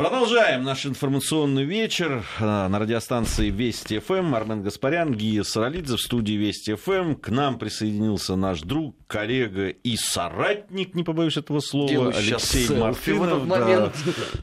[0.00, 4.34] Продолжаем наш информационный вечер э, на радиостанции Вести ФМ.
[4.34, 7.16] Армен Гаспарян, Гия Саралидзе в студии Вести ФМ.
[7.16, 13.48] К нам присоединился наш друг, коллега и соратник, не побоюсь этого слова, Делаю Алексей Мартынов.
[13.48, 13.92] да.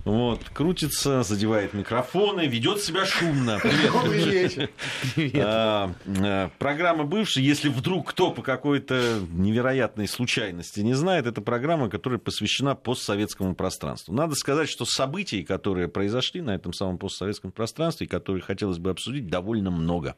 [0.03, 3.59] Вот, крутится, задевает микрофоны, ведет себя шумно.
[3.63, 4.69] Привет.
[5.15, 5.41] Вечер.
[5.41, 11.89] А, а, Программа бывшая, если вдруг кто по какой-то невероятной случайности не знает, это программа,
[11.89, 14.13] которая посвящена постсоветскому пространству.
[14.13, 19.27] Надо сказать, что событий, которые произошли на этом самом постсоветском пространстве, которые хотелось бы обсудить,
[19.27, 20.15] довольно много.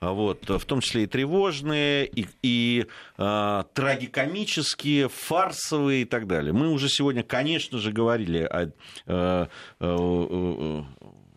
[0.00, 2.86] Вот, в том числе и тревожные, и, и
[3.18, 6.52] а, трагикомические, фарсовые и так далее.
[6.52, 8.72] Мы уже сегодня, конечно же, говорили о,
[9.06, 9.46] э,
[9.80, 10.82] э,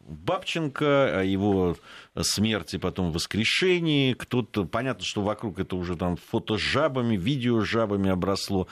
[0.10, 1.78] Бабченко, о его
[2.20, 4.14] смерти, потом воскрешении.
[4.14, 8.68] Кто-то, понятно, что вокруг это уже там фото с жабами, видео с жабами обросло.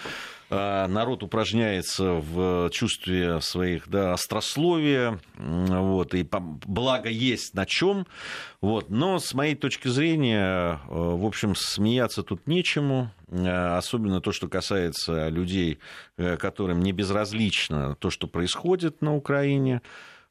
[0.50, 8.08] А, Народ упражняется в чувстве своих да, острословия, вот, и благо есть на чем.
[8.62, 8.90] Вот.
[8.90, 14.48] Но с моей точки зрения, э, в общем, смеяться тут нечему, э, особенно то, что
[14.48, 15.80] касается людей,
[16.18, 19.82] э, которым не безразлично то, что происходит на Украине.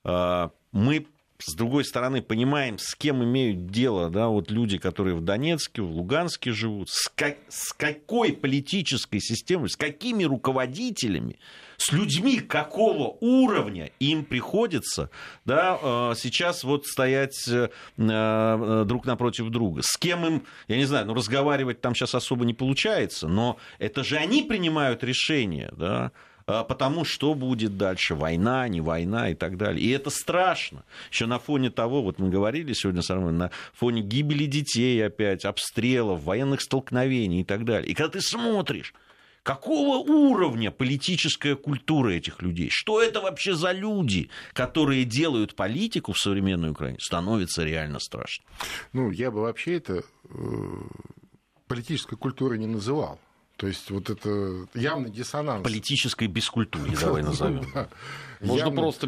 [0.03, 1.07] А, Мы
[1.39, 5.91] с другой стороны, понимаем, с кем имеют дело да, вот люди, которые в Донецке, в
[5.91, 11.39] Луганске живут, с, как- с какой политической системой, с какими руководителями,
[11.77, 15.11] с людьми какого уровня им приходится
[15.45, 19.83] да, э, сейчас вот стоять э, э, друг напротив друга.
[19.83, 24.05] С кем им, я не знаю, ну разговаривать там сейчас особо не получается, но это
[24.05, 26.13] же они принимают решения, да,
[26.47, 29.85] потому что будет дальше, война, не война и так далее.
[29.85, 30.85] И это страшно.
[31.11, 35.45] Еще на фоне того, вот мы говорили сегодня с Арменом, на фоне гибели детей опять,
[35.45, 37.91] обстрелов, военных столкновений и так далее.
[37.91, 38.95] И когда ты смотришь,
[39.47, 42.69] Какого уровня политическая культура этих людей?
[42.69, 46.99] Что это вообще за люди, которые делают политику в современной Украине?
[47.01, 48.45] Становится реально страшно.
[48.93, 50.39] Ну, я бы вообще это э,
[51.69, 53.21] политической культурой не называл.
[53.57, 55.63] То есть вот это явный диссонанс.
[55.63, 57.65] Политической бескультуре, давай назовем.
[57.73, 57.89] Да.
[58.41, 59.07] Можно Явный- просто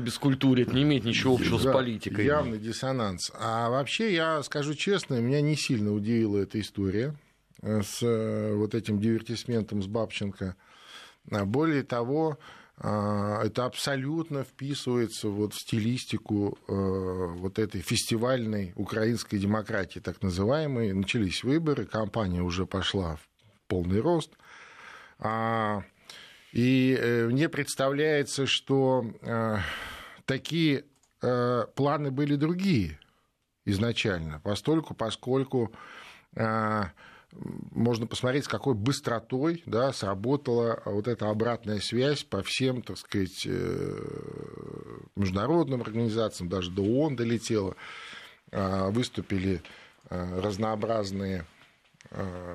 [0.63, 2.25] это не имеет ничего общего да, с политикой.
[2.25, 3.31] Явный диссонанс.
[3.39, 7.15] А вообще, я скажу честно, меня не сильно удивила эта история
[7.61, 10.57] э, с э, вот этим дивертисментом с Бабченко.
[11.31, 12.39] А Более того,
[12.79, 20.95] а, это абсолютно вписывается вот в стилистику э, вот этой фестивальной украинской демократии, так называемой.
[20.95, 23.29] Начались выборы, кампания уже пошла в
[23.69, 24.33] полный рост.
[25.19, 25.83] А,
[26.53, 29.59] И э, мне представляется, что э,
[30.25, 30.85] такие
[31.23, 32.99] э, планы были другие
[33.65, 35.73] изначально, постольку, поскольку
[37.73, 43.47] можно посмотреть, с какой быстротой да, сработала вот эта обратная связь по всем, так сказать,
[45.17, 47.75] международным организациям, даже до ООН долетела,
[48.51, 49.61] Э, выступили
[50.11, 51.45] разнообразные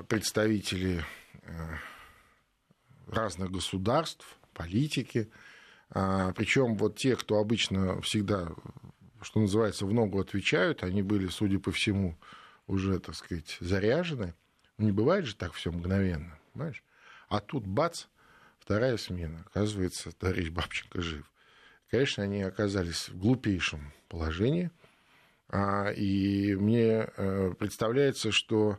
[0.08, 1.04] представители
[1.42, 1.76] э,
[3.06, 5.30] разных государств, политики,
[5.90, 8.48] причем вот те, кто обычно всегда,
[9.20, 12.16] что называется, в ногу отвечают, они были, судя по всему,
[12.66, 14.34] уже, так сказать, заряжены.
[14.78, 16.82] Ну, не бывает же так все мгновенно, понимаешь?
[17.28, 18.06] А тут бац,
[18.58, 19.44] вторая смена.
[19.46, 21.30] Оказывается, товарищ Бабченко жив.
[21.90, 24.70] Конечно, они оказались в глупейшем положении.
[25.48, 28.78] А, И мне э, представляется, что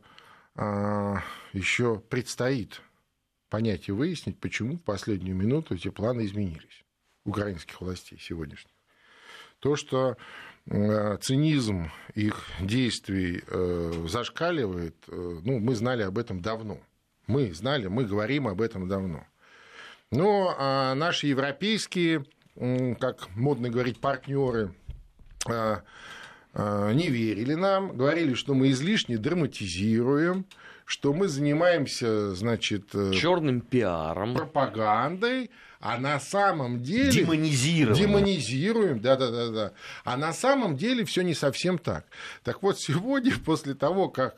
[0.55, 2.81] еще предстоит
[3.49, 6.83] понять и выяснить, почему в последнюю минуту эти планы изменились
[7.25, 8.71] украинских властей сегодняшних.
[9.59, 10.17] То, что
[10.67, 16.79] э, цинизм их действий э, зашкаливает, э, ну, мы знали об этом давно.
[17.27, 19.25] Мы знали, мы говорим об этом давно.
[20.11, 22.25] Но а наши европейские,
[22.99, 24.75] как модно говорить, партнеры
[25.47, 25.83] а, а,
[26.55, 30.45] не верили нам, говорили, что мы излишне драматизируем,
[30.85, 34.35] что мы занимаемся, значит, э, Черным пиаром.
[34.35, 35.49] пропагандой,
[35.79, 37.11] а на самом деле...
[37.11, 37.97] Демонизировано.
[37.97, 39.73] Демонизируем, да-да-да.
[40.03, 42.05] А на самом деле все не совсем так.
[42.43, 44.35] Так вот, сегодня, после того, как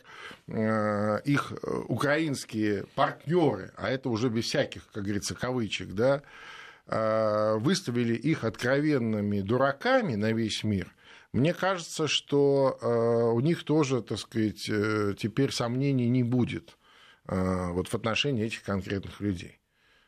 [0.48, 6.22] э, их э, украинские партнеры, а это уже без всяких, как говорится, кавычек, да,
[6.88, 10.88] э, выставили их откровенными дураками на весь мир,
[11.34, 16.78] мне кажется, что э, у них тоже, так сказать, э, теперь сомнений не будет
[17.28, 19.60] э, вот в отношении этих конкретных людей.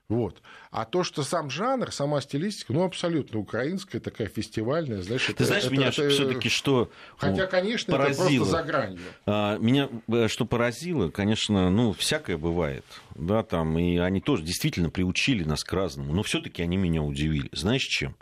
[0.07, 0.41] Вот.
[0.71, 5.45] А то, что сам жанр, сама стилистика, ну, абсолютно украинская, такая фестивальная, знаешь, Ты это-
[5.45, 8.37] знаешь, это- меня это- все-таки что Хотя, ну, конечно, это поразило?
[8.37, 8.99] просто за гранью.
[9.27, 9.87] А, Меня
[10.27, 15.71] что поразило, конечно, ну, всякое бывает, да, там, и они тоже действительно приучили нас к
[15.73, 17.49] разному, но все-таки они меня удивили.
[17.51, 18.15] Знаешь чем?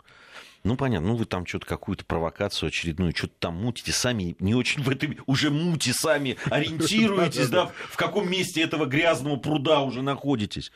[0.64, 4.82] Ну, понятно, ну вы там что-то какую-то провокацию очередную, что-то там мутите, сами не очень
[4.82, 10.72] в этой уже мути сами ориентируетесь, да, в каком месте этого грязного пруда уже находитесь.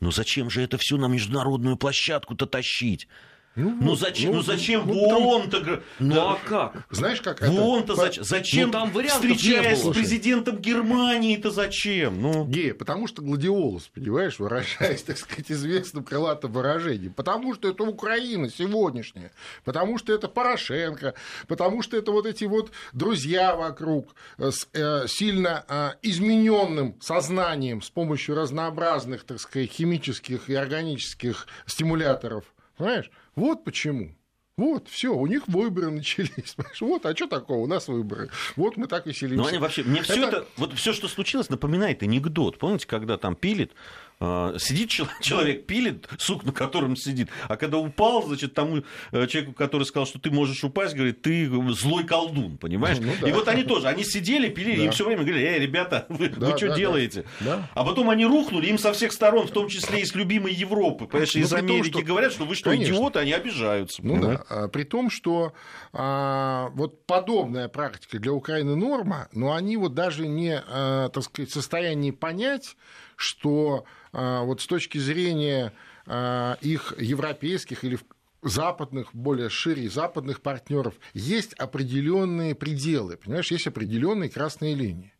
[0.00, 3.06] Но зачем же это все на международную площадку-то тащить?
[3.54, 5.82] Ну, ну зачем, ну, ну зачем ну, ВОН-то?
[5.98, 6.86] Ну а как?
[6.90, 8.24] Знаешь, как ВОН-то зачем?
[8.24, 12.20] Зачем ну, там встречаясь с президентом Германии-то зачем?
[12.22, 12.46] Ну...
[12.46, 17.12] Гея, потому что гладиолус, понимаешь, выражаясь, так сказать, известным крылатым выражением.
[17.12, 19.30] Потому что это Украина сегодняшняя.
[19.64, 21.14] Потому что это Порошенко.
[21.46, 27.90] Потому что это вот эти вот друзья вокруг с э, сильно э, измененным сознанием с
[27.90, 32.44] помощью разнообразных, так сказать, химических и органических стимуляторов.
[32.78, 33.10] Понимаешь?
[33.34, 34.14] Вот почему.
[34.58, 36.56] Вот, все, у них выборы начались.
[36.80, 37.58] Вот, а что такого?
[37.58, 38.30] У нас выборы.
[38.56, 39.42] Вот мы так веселимся.
[39.42, 40.36] Ну, они вообще, мне все это...
[40.38, 42.58] это, вот все, что случилось, напоминает анекдот.
[42.58, 43.72] Помните, когда там пилит
[44.20, 48.82] сидит человек, пилит, сук, на котором сидит, а когда упал, значит, тому
[49.12, 52.98] э, человеку, который сказал, что ты можешь упасть, говорит, ты злой колдун, понимаешь?
[53.00, 53.28] Ну, да.
[53.28, 54.84] И вот они тоже, они сидели, пилили, да.
[54.84, 57.24] им все время говорили, эй, ребята, вы, да, вы что да, делаете?
[57.40, 57.68] Да.
[57.74, 61.34] А потом они рухнули, им со всех сторон, в том числе из любимой Европы, понимаешь,
[61.34, 62.06] ну, из Америки, том, что...
[62.06, 62.94] говорят, что вы что, Конечно.
[62.94, 64.02] идиоты, они обижаются.
[64.04, 65.52] Ну да, а, при том, что
[65.92, 71.50] а, вот подобная практика для Украины норма, но они вот даже не, а, так сказать,
[71.50, 72.76] в состоянии понять,
[73.16, 75.72] что а, вот с точки зрения
[76.06, 77.98] а, их европейских или
[78.42, 85.14] западных, более шире западных партнеров, есть определенные пределы, понимаешь, есть определенные красные линии,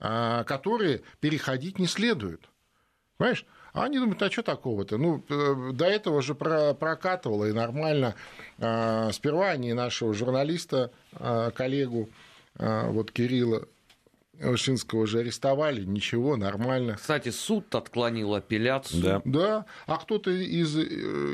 [0.00, 2.48] а, которые переходить не следует.
[3.16, 3.46] Понимаешь?
[3.72, 4.96] А они думают, а что такого-то?
[4.96, 8.14] Ну, э, до этого же прокатывало и нормально.
[8.56, 10.92] Сперва они нашего журналиста,
[11.54, 12.08] коллегу,
[12.54, 13.68] вот Кирилла
[14.40, 16.96] Вышинского же арестовали, ничего, нормально.
[16.96, 19.02] Кстати, суд отклонил апелляцию.
[19.02, 19.66] Да, да.
[19.86, 20.82] а кто-то из э,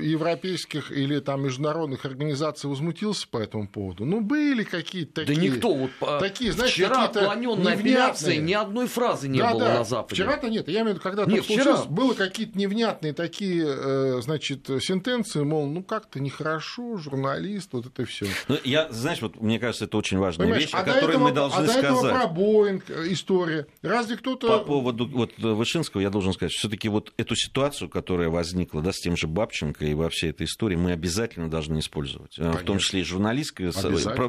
[0.03, 4.05] европейских или там международных организаций возмутился по этому поводу?
[4.05, 5.37] Ну, были какие-то такие...
[5.37, 5.75] Да никто.
[5.75, 5.91] Вот,
[6.21, 9.79] такие, знаешь, вчера отклоненной апелляции ни одной фразы не да, было да.
[9.79, 10.15] на Западе.
[10.23, 10.69] Вчера-то нет.
[10.69, 11.65] Я имею в виду, когда нет, вчера...
[11.65, 18.05] случилось, было какие-то невнятные такие, э, значит, сентенции, мол, ну, как-то нехорошо, журналист, вот это
[18.05, 18.27] все.
[18.49, 21.25] Ну, я, знаешь, вот мне кажется, это очень важная Понимаешь, вещь, а о которой этого,
[21.25, 21.83] мы должны а сказать.
[21.83, 23.67] До этого про Боинг, история.
[23.83, 24.59] Разве кто-то...
[24.59, 28.93] По поводу вот, Вышинского я должен сказать, все таки вот эту ситуацию, которая возникла да,
[28.93, 32.37] с тем же Бабченко и во всей этой истории, мы обязательно должны использовать.
[32.37, 32.59] Конечно.
[32.59, 33.73] В том числе и журналистское...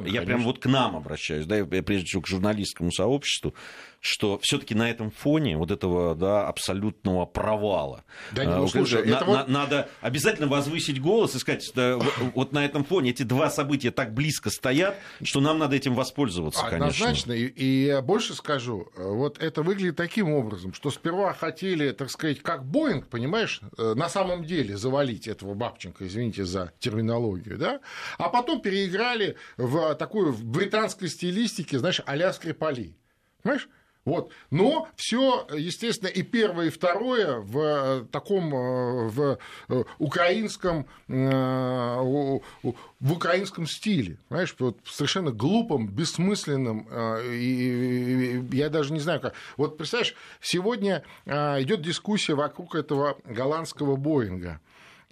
[0.07, 3.53] Я прям вот к нам обращаюсь, да, прежде всего к журналистскому сообществу,
[4.03, 8.03] что все-таки на этом фоне вот этого да, абсолютного провала
[8.33, 9.47] да, ну, слушай, на, вот...
[9.47, 11.97] надо обязательно возвысить голос и сказать, да,
[12.35, 16.65] вот на этом фоне эти два события так близко стоят, что нам надо этим воспользоваться,
[16.65, 17.05] Однозначно.
[17.05, 17.31] конечно.
[17.31, 22.41] И, и я больше скажу, вот это выглядит таким образом, что сперва хотели, так сказать,
[22.41, 27.79] как Боинг, понимаешь, э, на самом деле завалить этого Бабченко, извините за терминологию, да,
[28.17, 32.97] а потом переиграли в такой в британской стилистике, знаешь, а-ля Скрипали.
[33.41, 33.69] Понимаешь?
[34.05, 34.31] Вот.
[34.51, 39.39] Но все, естественно, и первое, и второе в э, таком э, в
[39.69, 42.41] э, украинском, в
[42.99, 44.17] украинском стиле.
[44.29, 46.87] Знаешь, вот совершенно глупом, бессмысленном.
[47.23, 49.33] И я даже не знаю, как.
[49.57, 54.59] Вот представляешь, сегодня идет дискуссия вокруг этого голландского Боинга.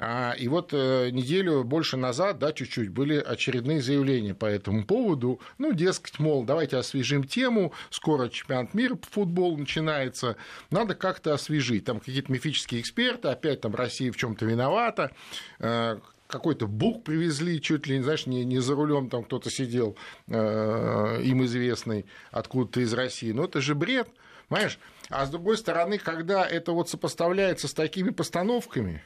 [0.03, 5.39] А, и вот э, неделю больше назад, да, чуть-чуть, были очередные заявления по этому поводу.
[5.59, 10.37] Ну, дескать, мол, давайте освежим тему, скоро чемпионат мира по футболу начинается,
[10.71, 11.85] надо как-то освежить.
[11.85, 15.11] Там какие-то мифические эксперты, опять там Россия в чем то виновата,
[15.59, 19.97] э, какой-то бук привезли, чуть ли, знаешь, не, не за рулем там кто-то сидел,
[20.27, 23.33] э, им известный, откуда-то из России.
[23.33, 24.07] Но это же бред,
[24.47, 24.79] понимаешь?
[25.09, 29.03] А с другой стороны, когда это вот сопоставляется с такими постановками,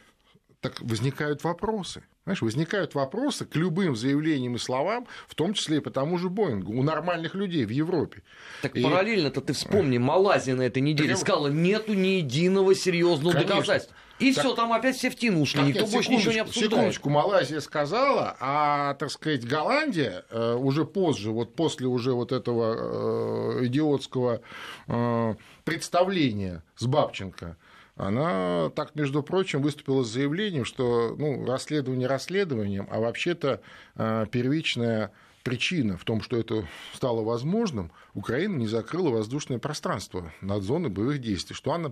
[0.65, 2.03] так возникают вопросы.
[2.23, 6.29] Знаешь, возникают вопросы к любым заявлениям и словам, в том числе и по тому же
[6.29, 8.23] Боингу, у нормальных людей в Европе.
[8.63, 8.81] Так и...
[8.81, 13.55] параллельно-то ты вспомни, Малайзия на этой неделе сказала, нету ни единого серьезного Конечно.
[13.55, 13.95] доказательства.
[14.17, 14.43] И так...
[14.43, 16.71] все, там опять все в тину ушли, так, никто нет, больше ничего не обсуждает.
[16.71, 23.59] Секундочку, Малайзия сказала, а, так сказать, Голландия э, уже позже, вот после уже вот этого
[23.59, 24.41] э, идиотского
[24.87, 27.57] э, представления с Бабченко,
[27.95, 33.61] она так, между прочим, выступила с заявлением, что ну, расследование расследованием, а вообще-то
[33.95, 35.11] э, первичная
[35.43, 41.21] причина в том, что это стало возможным, Украина не закрыла воздушное пространство над зоной боевых
[41.21, 41.91] действий, что она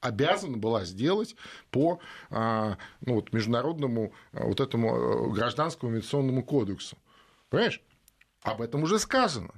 [0.00, 1.36] обязана была сделать
[1.70, 2.00] по
[2.30, 6.96] э, ну, вот, международному э, вот этому гражданскому авиационному кодексу.
[7.48, 7.80] Понимаешь?
[8.42, 9.54] Об этом уже сказано.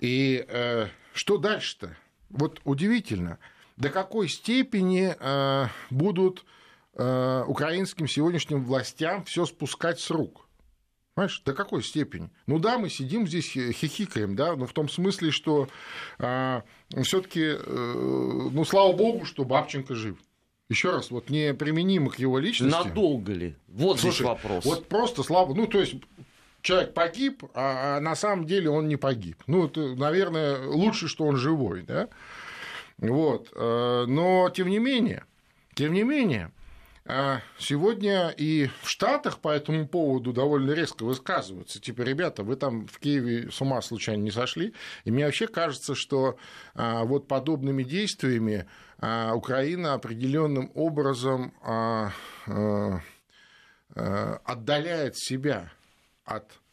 [0.00, 1.96] И э, что дальше-то?
[2.28, 3.38] Вот удивительно–
[3.80, 6.44] до какой степени э, будут
[6.94, 10.46] э, украинским сегодняшним властям все спускать с рук.
[11.14, 12.30] Понимаешь, до какой степени?
[12.46, 15.68] Ну да, мы сидим здесь, хихикаем, да, но в том смысле, что
[16.18, 16.62] а,
[17.02, 20.16] все-таки, э, ну, слава богу, что Бабченко жив.
[20.68, 22.72] Еще раз, вот неприменимо к его личности.
[22.74, 23.56] Надолго ли?
[23.66, 24.64] Вот Слушай, здесь вопрос.
[24.64, 25.96] Вот просто слава, ну, то есть
[26.62, 29.42] человек погиб, а, а на самом деле он не погиб.
[29.48, 32.08] Ну, это, наверное, лучше, что он живой, да.
[33.00, 33.50] Вот.
[33.54, 35.24] Э, но тем не менее,
[35.74, 36.52] тем не менее,
[37.06, 41.80] а сегодня и в Штатах по этому поводу довольно резко высказываются.
[41.80, 44.74] Типа, ребята, вы там в Киеве с ума случайно не сошли.
[45.04, 46.36] И мне вообще кажется, что
[46.74, 48.66] а, вот подобными действиями
[49.00, 51.54] Украина определенным образом
[54.44, 55.72] отдаляет себя
[56.26, 56.69] от Э,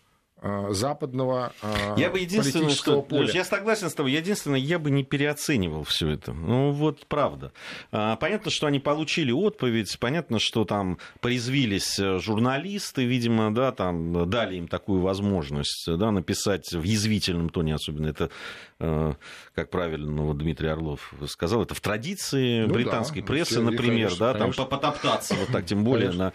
[0.70, 3.32] западного э, я бы единственное, что, поля.
[3.32, 4.12] Я согласен с тобой.
[4.12, 6.34] Единственное, я бы не переоценивал все это.
[6.34, 7.52] Ну, вот правда.
[7.92, 14.30] А, понятно, что они получили отповедь, понятно, что там порезвились э, журналисты, видимо, да, там
[14.30, 18.30] дали им такую возможность да, написать в язвительном тоне, особенно это,
[18.80, 24.10] как правильно ну, вот Дмитрий Орлов сказал, это в традиции ну, британской да, прессы, например,
[24.10, 24.66] конечно, да, там конечно.
[24.66, 26.34] потоптаться вот так, тем более на...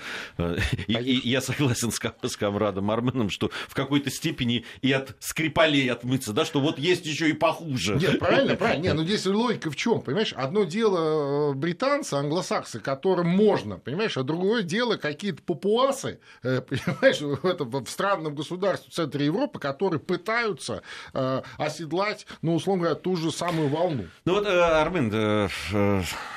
[0.86, 5.90] И, и я согласен с, с комрадом Арменом, что в какой-то степени и от Скрипалей
[5.90, 7.96] отмыться, да, что вот есть еще и похуже.
[7.96, 8.82] Нет, правильно, правильно.
[8.82, 10.32] Нет, ну здесь логика в чем, понимаешь?
[10.32, 17.20] Одно дело э, британцы, англосаксы, которым можно, понимаешь, а другое дело какие-то папуасы, э, понимаешь,
[17.20, 20.82] в, этом, в странном государстве в центре Европы, которые пытаются
[21.14, 24.04] э, оседлать, ну, условно говоря, ту же самую волну.
[24.24, 25.12] Ну вот, Армен,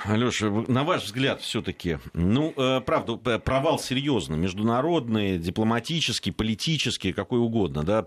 [0.04, 2.54] Алёша, на ваш взгляд, все-таки, ну,
[2.86, 8.02] правда, провал серьезный, международный, дипломатический, политический, какой угодно, да,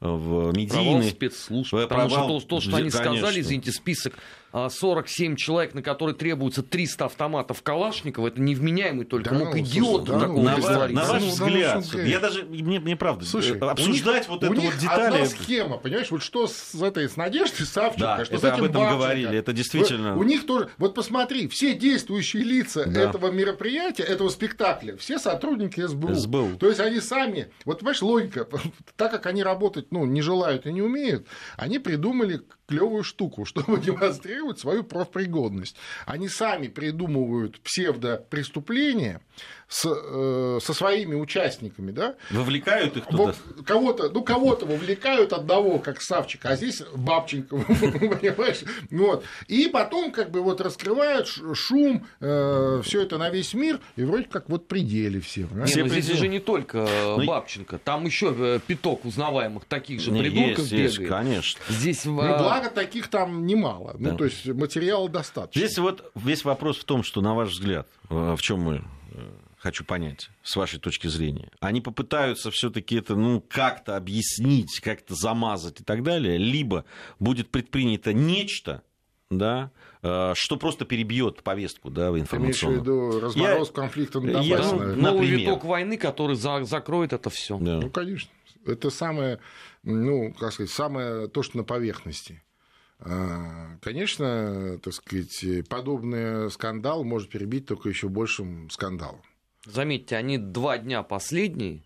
[0.00, 0.68] в медийный...
[0.68, 1.88] Провал спецслужб, провал...
[1.88, 3.00] потому что то, то что они конечно.
[3.00, 4.14] сказали, извините, список
[4.52, 10.04] 47 человек, на которые требуется 300 автоматов Калашникова, это невменяемый только да, мог ну, идиот
[10.04, 10.96] да, такого на, говорить.
[10.96, 14.54] На ваш ну, взгляд, ну, я даже, мне, мне правда, Слушай, обсуждать них, вот это
[14.54, 15.14] вот детали...
[15.16, 18.64] одна схема, понимаешь, вот что с этой, с Надеждой Савченко, да, что это с этим
[18.64, 18.96] об этом Бабченко.
[18.96, 20.16] говорили, это действительно...
[20.16, 23.02] У, у них тоже, вот посмотри, все действующие лица да.
[23.02, 26.14] этого мероприятия, этого спектакля, все сотрудники СБУ.
[26.14, 26.56] СБУ.
[26.58, 28.48] То есть они сами, вот понимаешь, логика,
[28.96, 31.26] так как они работать, ну, не желают и не умеют,
[31.58, 35.76] они придумали клевую штуку, чтобы демонстрировать свою профпригодность.
[36.06, 39.20] Они сами придумывают псевдопреступления,
[39.68, 42.14] с, э, со своими участниками, да?
[42.30, 43.34] Вовлекают их туда?
[43.66, 48.62] Кого-то, ну, кого-то вовлекают одного, как Савчика, а здесь Бабченко, понимаешь?
[48.90, 49.24] Вот.
[49.46, 54.24] И потом как бы вот раскрывают шум, э, все это на весь мир, и вроде
[54.24, 55.46] как вот пределе все.
[55.66, 60.12] все ну, здесь же не только ну, Бабченко, там еще э, пяток узнаваемых таких же
[60.12, 60.98] придурков есть, бегает.
[60.98, 61.60] Есть, конечно.
[61.68, 63.94] Здесь, ну, благо таких там немало.
[63.98, 64.12] Ну, да.
[64.12, 65.60] Ну, то есть материала достаточно.
[65.60, 68.84] Здесь вот весь вопрос в том, что, на ваш взгляд, в чем мы
[69.58, 71.50] хочу понять, с вашей точки зрения.
[71.60, 76.84] Они попытаются все-таки это ну, как-то объяснить, как-то замазать и так далее, либо
[77.18, 78.82] будет предпринято нечто,
[79.30, 82.82] да, э, что просто перебьет повестку да, информационную.
[82.82, 84.76] Ты имеешь в виду размороз я, конфликта на Донбассе?
[84.76, 87.58] Я, ну, новый виток войны, который за, закроет это все.
[87.58, 87.80] Да.
[87.80, 88.30] Ну, конечно.
[88.64, 89.40] Это самое,
[89.82, 92.42] ну, как сказать, самое то, что на поверхности.
[93.00, 99.22] А, конечно, так сказать, подобный скандал может перебить только еще большим скандалом.
[99.64, 101.82] Заметьте, они два дня последние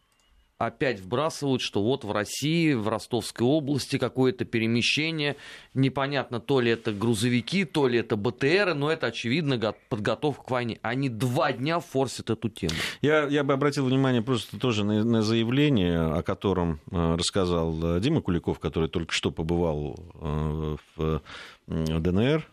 [0.66, 5.36] опять вбрасывают, что вот в России, в Ростовской области какое-то перемещение.
[5.74, 10.78] Непонятно, то ли это грузовики, то ли это БТРы, но это, очевидно, подготовка к войне.
[10.82, 12.74] Они два дня форсят эту тему.
[13.00, 18.00] Я, я бы обратил внимание просто тоже на, на заявление, о котором э, рассказал э,
[18.00, 21.22] Дима Куликов, который только что побывал э, в
[21.66, 22.48] ДНР.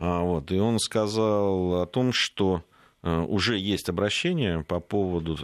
[0.00, 2.62] А, вот, и он сказал о том, что
[3.02, 5.36] уже есть обращение по поводу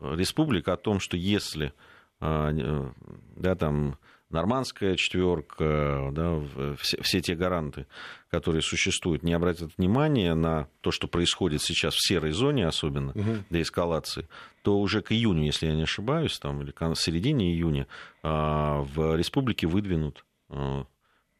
[0.00, 1.72] республик о том, что если
[2.20, 3.96] да, там,
[4.28, 6.40] нормандская четверка, да,
[6.78, 7.86] все, все те гаранты,
[8.30, 13.38] которые существуют, не обратят внимания на то, что происходит сейчас в серой зоне, особенно угу.
[13.48, 14.28] для эскалации,
[14.62, 17.86] то уже к июню, если я не ошибаюсь, там, или к середине июня,
[18.22, 20.24] в республике выдвинут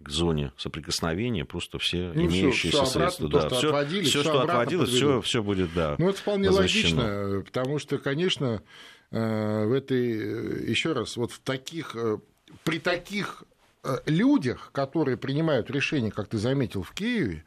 [0.03, 3.27] к зоне соприкосновения просто все ну, имеющиеся все, средства.
[3.27, 5.97] Обратно, да, то, что все, отводили, все, что отводилось, все, все будет, да.
[5.99, 7.03] Ну, это вполне защищено.
[7.03, 8.63] логично, потому что, конечно,
[9.11, 12.19] э, в этой, еще раз, вот в таких, э,
[12.65, 13.45] при таких
[13.85, 17.45] э, людях, которые принимают решения, как ты заметил, в Киеве,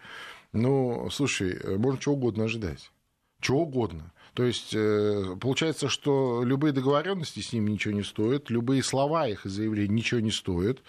[0.52, 2.92] ну, слушай, можно чего угодно ожидать.
[3.42, 4.14] Чего угодно.
[4.34, 9.42] То есть э, получается, что любые договоренности с ними ничего не стоят, любые слова их
[9.46, 10.80] заявления ничего не стоят.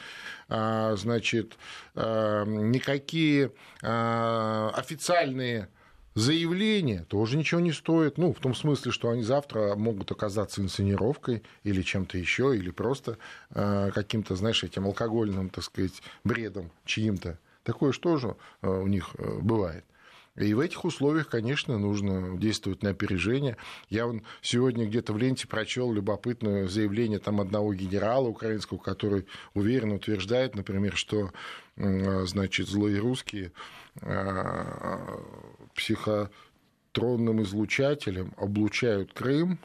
[0.49, 1.59] А, значит,
[1.95, 5.69] а, никакие а, официальные
[6.15, 8.19] Заявление тоже ничего не стоит.
[8.19, 13.19] Ну, в том смысле, что они завтра могут оказаться инсценировкой или чем-то еще, или просто
[13.51, 17.41] э, каким-то, знаешь, этим алкогольным, так сказать, бредом чьим-то.
[17.65, 19.85] Такое что же э, у них э, бывает.
[20.37, 23.57] И в этих условиях, конечно, нужно действовать на опережение.
[23.89, 29.95] Я вон сегодня где-то в ленте прочел любопытное заявление там одного генерала украинского, который уверенно
[29.95, 31.31] утверждает, например, что
[31.77, 33.53] значит, злые русские
[34.01, 35.21] а,
[35.75, 39.59] психотронным излучателем облучают Крым,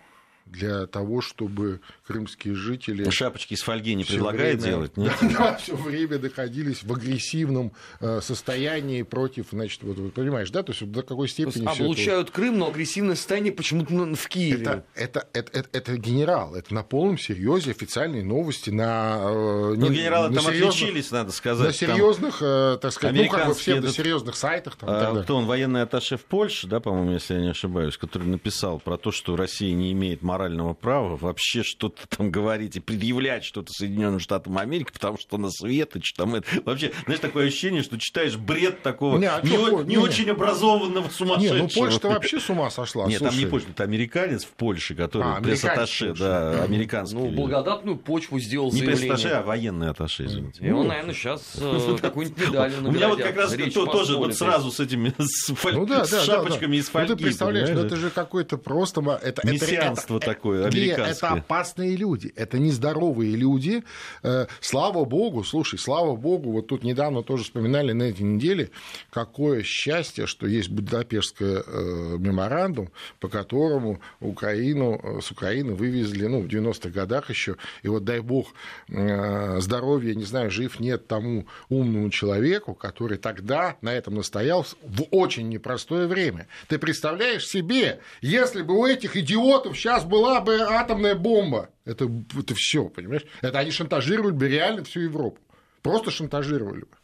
[0.49, 3.09] для того, чтобы крымские жители...
[3.09, 4.97] Шапочки из фольги не предлагает время, делать?
[4.97, 5.13] Нет?
[5.21, 10.71] Да, все время находились в агрессивном э, состоянии против, значит, вот вы понимаешь, да, то
[10.71, 11.51] есть до какой степени...
[11.51, 12.35] То есть облучают это...
[12.35, 14.61] Крым, но агрессивное состояние почему-то в Киеве.
[14.61, 19.19] Это, это, это, это, это генерал, это на полном серьезе официальные новости на...
[19.21, 21.67] Э, ну, генералы там серьезных, отличились, надо сказать.
[21.67, 24.75] На серьезных, там, э, так сказать, ну, как бы все на серьезных сайтах.
[24.77, 28.27] Там, а, кто он, военный атташе в Польше, да, по-моему, если я не ошибаюсь, который
[28.27, 32.79] написал про то, что Россия не имеет морального морального права вообще что-то там говорить и
[32.79, 36.47] предъявлять что-то Соединенным Штатам Америки, потому что на Светоч там это...
[36.63, 40.29] Вообще, знаешь, такое ощущение, что читаешь бред такого не, а не, что, не, не очень
[40.29, 41.55] образованного сумасшедшего.
[41.57, 43.07] Не, ну Польша-то вообще с ума сошла.
[43.07, 47.17] Нет, там не Польша, это американец в Польше, который а, пресс-атташе, да, американский.
[47.17, 50.65] Ну, благодатную почву сделал Не пресс-атташе, а военный атташе, извините.
[50.65, 54.71] И он, наверное, сейчас э, какую-нибудь медаль У меня вот как раз тоже вот сразу
[54.71, 57.11] с этими ну шапочками из фольги.
[57.11, 59.01] Ну ты представляешь, ну это же какой-то просто...
[59.43, 63.83] Мессианство такое, американское это опасные люди, это нездоровые люди.
[64.23, 68.69] Э, слава богу, слушай, слава богу, вот тут недавно тоже вспоминали на этой неделе,
[69.09, 76.41] какое счастье, что есть Будапештская э, меморандум, по которому Украину, э, с Украины вывезли, ну,
[76.41, 78.47] в 90-х годах еще, и вот дай бог
[78.87, 85.49] здоровья, не знаю, жив нет тому умному человеку, который тогда на этом настоял в очень
[85.49, 86.47] непростое время.
[86.67, 91.69] Ты представляешь себе, если бы у этих идиотов сейчас была бы атомная бомба.
[91.85, 93.23] Это, это все, понимаешь?
[93.41, 95.39] Это они шантажировали бы реально всю Европу.
[95.81, 96.97] Просто шантажировали бы.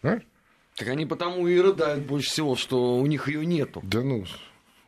[0.00, 0.22] Понимаешь?
[0.76, 3.80] Так они потому и рыдают больше всего, что у них ее нету.
[3.84, 4.24] Да ну,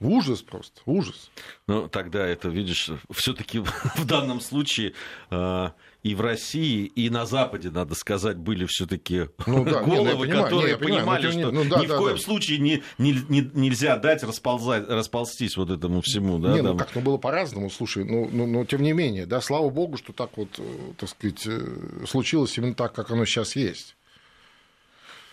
[0.00, 1.30] ужас просто, ужас.
[1.66, 3.58] Ну, тогда это, видишь, все-таки
[3.96, 4.94] в данном случае
[5.30, 5.70] э,
[6.04, 10.42] и в России, и на Западе, надо сказать, были все-таки ну, да, головы, не, ну,
[10.42, 12.22] которые понимаю, понимали, что ну, да, ни да, в коем да.
[12.22, 16.38] случае не, не, не, нельзя дать расползать, расползтись вот этому всему.
[16.38, 19.40] Да, не, ну как, ну было по-разному, слушай, ну, ну, но тем не менее, да,
[19.40, 20.62] слава богу, что так вот, э,
[20.98, 23.96] так сказать, э, случилось именно так, как оно сейчас есть.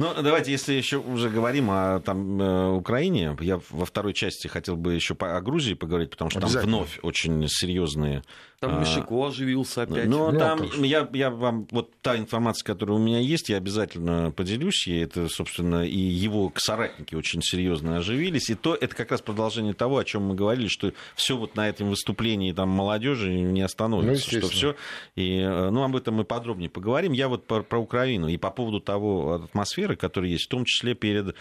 [0.01, 4.75] Ну, давайте, если еще уже говорим о там, э, Украине, я во второй части хотел
[4.75, 8.23] бы еще о Грузии поговорить, потому что там вновь очень серьезные
[8.61, 10.07] там а, Мишико оживился опять.
[10.07, 14.29] Ну, ну там я, я вам, вот та информация, которая у меня есть, я обязательно
[14.29, 15.03] поделюсь ей.
[15.03, 18.51] Это, собственно, и его соратники очень серьезно оживились.
[18.51, 21.67] И то, это как раз продолжение того, о чем мы говорили, что все вот на
[21.67, 24.29] этом выступлении там молодежи не остановится.
[24.31, 24.75] Ну, что все.
[25.15, 27.13] И, э, ну, об этом мы подробнее поговорим.
[27.13, 30.93] Я вот про, про Украину и по поводу того атмосферы, которая есть, в том числе
[30.93, 31.35] перед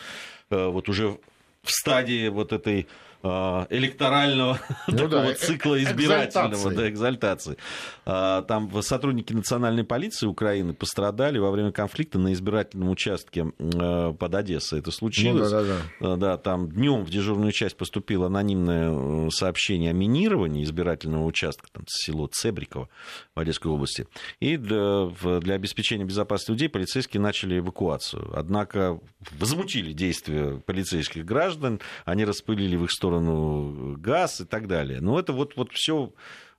[0.48, 1.18] э, вот уже
[1.62, 2.86] в стадии вот этой а,
[3.22, 6.76] электорального ну, такого да, цикла избирательного, экзальтации.
[6.76, 7.56] да, экзальтации.
[8.04, 14.78] Там сотрудники национальной полиции Украины пострадали во время конфликта на избирательном участке под Одессой.
[14.78, 15.50] Это случилось.
[15.50, 16.16] Ну, да, да, да.
[16.16, 21.84] да, там днем в дежурную часть поступило анонимное э, сообщение о минировании избирательного участка, там
[21.86, 22.88] село Цебриково
[23.34, 24.06] в Одесской области.
[24.40, 28.32] И для, для обеспечения безопасности людей полицейские начали эвакуацию.
[28.34, 29.00] Однако
[29.38, 35.00] возмутили действия полицейских граждан, они распылили в их сторону сторону газ и так далее.
[35.00, 36.12] Но это вот, вот все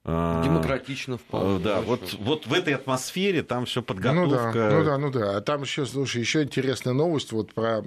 [0.03, 1.63] а, Демократично вполне.
[1.63, 4.51] Да, вот, вот в этой атмосфере там все подготовка.
[4.53, 5.37] Ну да, ну да, ну да.
[5.37, 7.31] А там еще, слушай, еще интересная новость.
[7.31, 7.83] Вот про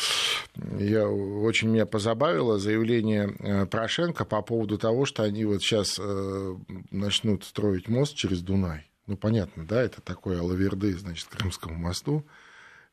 [0.78, 6.56] я очень меня позабавило заявление э, Порошенко по поводу того, что они вот сейчас э,
[6.90, 8.90] начнут строить мост через Дунай.
[9.06, 12.24] Ну, понятно, да, это такое алаверды, значит, Крымскому мосту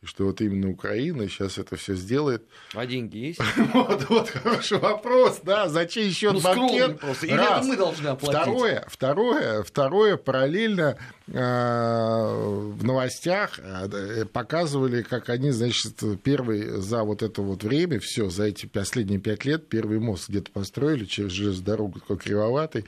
[0.01, 2.43] и что вот именно Украина сейчас это все сделает.
[2.73, 3.39] А деньги есть?
[3.73, 6.99] вот, вот хороший вопрос, да, зачем еще ну, банкет?
[6.99, 7.27] Просто.
[7.27, 7.59] Или Раз.
[7.59, 8.41] это мы должны оплатить?
[8.41, 17.21] Второе, второе, второе параллельно э, в новостях э, показывали, как они, значит, первый за вот
[17.21, 21.65] это вот время, все за эти последние пять лет, первый мост где-то построили через железную
[21.65, 22.85] дорогу, такой кривоватый,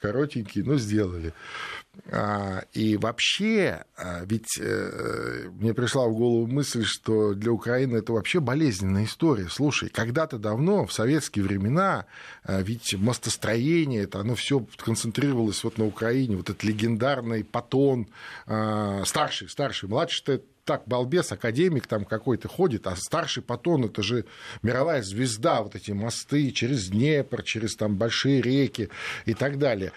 [0.00, 1.34] коротенький, но сделали.
[2.10, 8.12] А, и вообще, а, ведь э, мне пришла в голову мысль, что для Украины это
[8.12, 9.48] вообще болезненная история.
[9.48, 12.06] Слушай, когда-то давно, в советские времена,
[12.44, 18.08] а, ведь мостостроение, это оно все концентрировалось вот на Украине, вот этот легендарный Патон,
[18.44, 24.26] старший, старший, младший так балбес, академик там какой-то ходит, а старший Патон это же
[24.62, 28.90] мировая звезда, вот эти мосты через Днепр, через там большие реки
[29.24, 29.92] и так далее.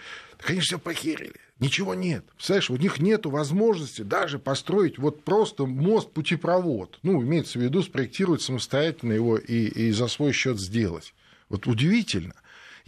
[0.47, 1.33] Они все похерили.
[1.59, 2.23] Ничего нет.
[2.35, 6.99] Представляешь, у них нет возможности даже построить вот просто мост-путепровод.
[7.03, 11.13] Ну, имеется в виду, спроектировать самостоятельно его и, и за свой счет сделать.
[11.49, 12.35] Вот удивительно.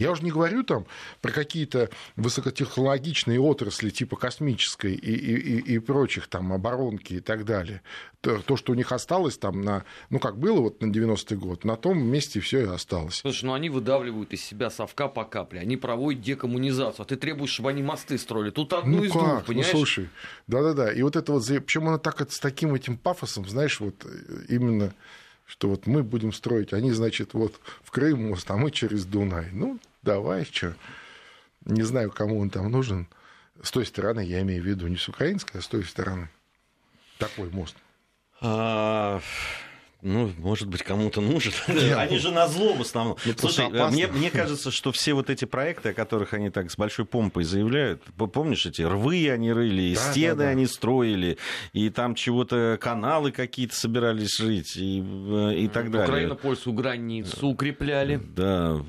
[0.02, 0.86] Я уже не говорю там
[1.20, 7.44] про какие-то высокотехнологичные отрасли типа космической и, и, и, и прочих там оборонки и так
[7.44, 7.82] далее.
[8.20, 11.64] То, то, что у них осталось там на, ну как было вот на 90-й год,
[11.64, 13.16] на том месте все и осталось.
[13.16, 17.50] Слушай, ну они выдавливают из себя совка по капле, они проводят декоммунизацию, а ты требуешь,
[17.50, 18.50] чтобы они мосты строили.
[18.50, 19.22] Тут одну ну из как?
[19.22, 19.70] двух, Ну понимаешь?
[19.70, 20.08] слушай,
[20.46, 20.92] да-да-да.
[20.92, 24.06] И вот это вот, причем она так с таким этим пафосом, знаешь, вот
[24.48, 24.94] именно
[25.52, 29.48] что вот мы будем строить, они, значит, вот в Крым мост, а мы через Дунай.
[29.52, 30.74] Ну, давай, что.
[31.64, 33.06] Не знаю, кому он там нужен.
[33.62, 36.28] С той стороны, я имею в виду, не с украинской, а с той стороны.
[37.18, 37.76] Такой мост.
[40.02, 41.52] Ну, может быть, кому-то нужен.
[41.96, 43.16] Они же на зло в основном.
[43.24, 43.88] ну, Слушай, опасно.
[43.90, 47.44] мне, мне кажется, что все вот эти проекты, о которых они так с большой помпой
[47.44, 50.50] заявляют, помнишь, эти рвы они рыли, и Да, стены да, да.
[50.50, 51.38] они строили,
[51.72, 56.08] и там чего-то каналы какие-то собирались жить, и, э, и так далее.
[56.08, 58.20] Украина польскую границу укрепляли.
[58.34, 58.80] Да,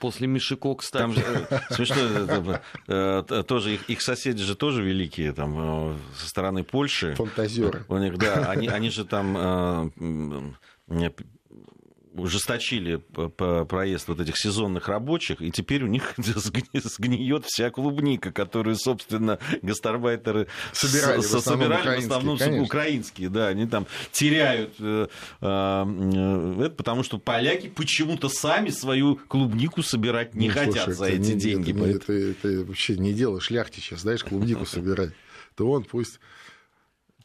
[0.00, 1.02] После Мишико, кстати.
[1.02, 6.28] там же э, смешно, э, тоже их, их соседи же тоже великие, там, э, со
[6.28, 7.14] стороны Польши.
[7.14, 7.84] Фантазеры.
[7.88, 9.90] У них, да, они, они же там э,
[12.14, 12.96] ужесточили
[13.68, 19.38] проезд вот этих сезонных рабочих, и теперь у них сгни- сгниет вся клубника, которую, собственно,
[19.62, 22.62] гастарбайтеры Собирали в с- основном собирали в основном конечно.
[22.64, 25.06] украинские, да, они там теряют э,
[25.40, 30.94] э, э, это, потому что поляки почему-то сами свою клубнику собирать не Ну, хотят слушай,
[30.94, 31.70] за эти не- деньги.
[31.90, 35.12] Это, это, это вообще не дело шляхтича, знаешь, клубнику собирать.
[35.56, 36.18] То он пусть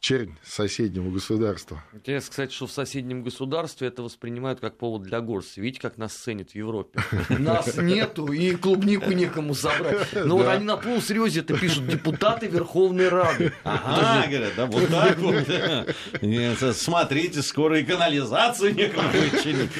[0.04, 1.82] чернь соседнего государства.
[1.94, 5.60] Интересно сказать, что в соседнем государстве это воспринимают как повод для гордости.
[5.60, 7.00] Видите, как нас ценят в Европе?
[7.30, 10.06] Нас нету, и клубнику некому собрать.
[10.24, 13.54] Но вот они на полусерьезе это пишут депутаты Верховной Рады.
[13.64, 16.76] Ага, говорят, да, вот так вот.
[16.76, 19.70] Смотрите, скоро и канализацию некому будет чинить.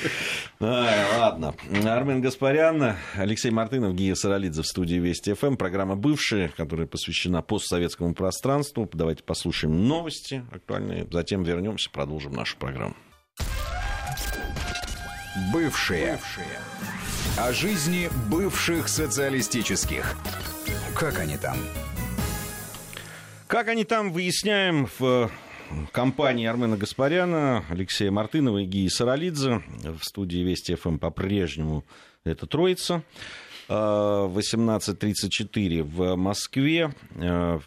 [0.61, 1.55] Ай, ладно.
[1.85, 5.57] Армен Гаспарян, Алексей Мартынов, Гия Саралидзе в студии Вести ФМ.
[5.57, 8.89] Программа «Бывшие», которая посвящена постсоветскому пространству.
[8.91, 10.14] Давайте послушаем новости
[10.51, 11.07] актуальные.
[11.11, 12.97] Затем вернемся, продолжим нашу программу.
[15.53, 16.19] Бывшие.
[17.37, 20.17] О жизни бывших социалистических.
[20.95, 21.57] Как они там?
[23.49, 25.31] Как они там, выясняем в
[25.93, 29.63] компании Армена Гаспаряна, Алексея Мартынова и Гии Саралидзе.
[29.83, 31.85] В студии Вести ФМ по-прежнему
[32.25, 33.03] это троица.
[33.69, 36.95] А, 18.34 в Москве.
[37.17, 37.61] А,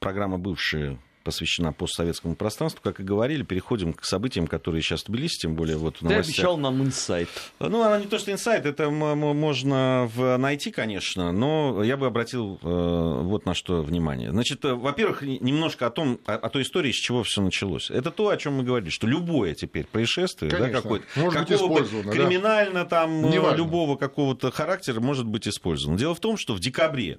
[0.00, 2.80] Программа «Бывшие» посвящена постсоветскому пространству.
[2.82, 6.04] Как и говорили, переходим к событиям, которые сейчас в Тбилиси, тем более вот в Ты
[6.06, 6.34] новостях.
[6.34, 7.28] обещал нам инсайт.
[7.58, 12.58] Ну, она не то, что инсайт, это можно в- найти, конечно, но я бы обратил
[12.62, 14.30] э, вот на что внимание.
[14.30, 17.90] Значит, э, во-первых, немножко о том, о, о той истории, с чего все началось.
[17.90, 20.82] Это то, о чем мы говорили, что любое теперь происшествие, да, Конечно.
[20.82, 22.16] какое-то, Может быть какого бы использовано, да.
[22.18, 23.56] криминально там э, Неважно.
[23.56, 25.98] любого какого-то характера может быть использовано.
[25.98, 27.18] Дело в том, что в декабре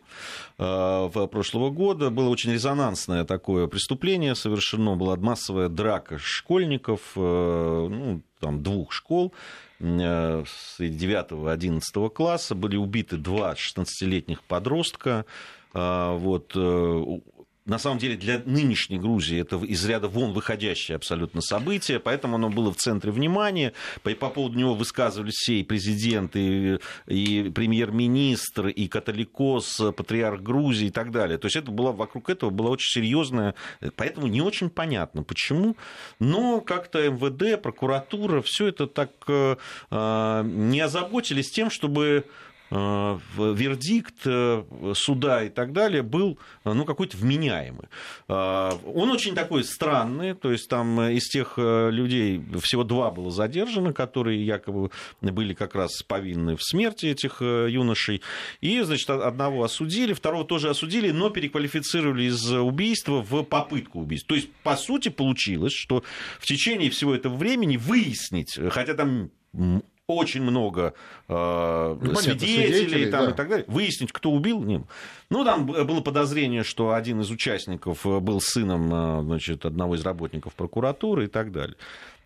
[0.58, 3.91] э, прошлого года было очень резонансное такое преступление
[4.36, 9.34] совершено, была массовая драка школьников, э, ну, там, двух школ,
[9.80, 10.44] э,
[10.76, 15.26] среди 9-11 класса, были убиты два 16-летних подростка,
[15.74, 17.20] А, вот, э,
[17.66, 22.50] на самом деле для нынешней Грузии это из ряда вон выходящее абсолютно событие, поэтому оно
[22.50, 23.74] было в центре внимания.
[24.04, 30.88] По, по поводу него высказывались все и президент, и, и премьер-министр, и католикос, патриарх Грузии
[30.88, 31.38] и так далее.
[31.38, 33.54] То есть это было, вокруг этого была очень серьезная,
[33.96, 35.78] поэтому не очень понятно, почему.
[36.20, 39.58] Но как-то МВД, прокуратура, все это так э,
[39.92, 42.26] э, не озаботились тем, чтобы
[42.72, 44.64] вердикт э,
[44.96, 47.88] суда и так далее был э, ну, какой-то вменяемый.
[48.30, 53.12] Э, Он очень такой странный, то есть там э, из тех э, людей всего два
[53.12, 58.22] было задержано, которые якобы были как раз повинны в смерти этих э, юношей.
[58.62, 64.30] И, значит, одного осудили, второго тоже осудили, но переквалифицировали из убийства в попытку убийства.
[64.30, 66.04] То есть, по сути, получилось, что
[66.40, 69.30] в течение всего этого времени выяснить, хотя там
[70.16, 70.94] очень много
[71.28, 73.32] э, свидетелей, свидетелей, там, да.
[73.32, 73.66] и так далее.
[73.68, 74.86] Выяснить, кто убил, было.
[75.30, 80.04] Ну, там было подозрение, что один из участников э, был сыном э, значит, одного из
[80.04, 81.76] работников прокуратуры и так далее.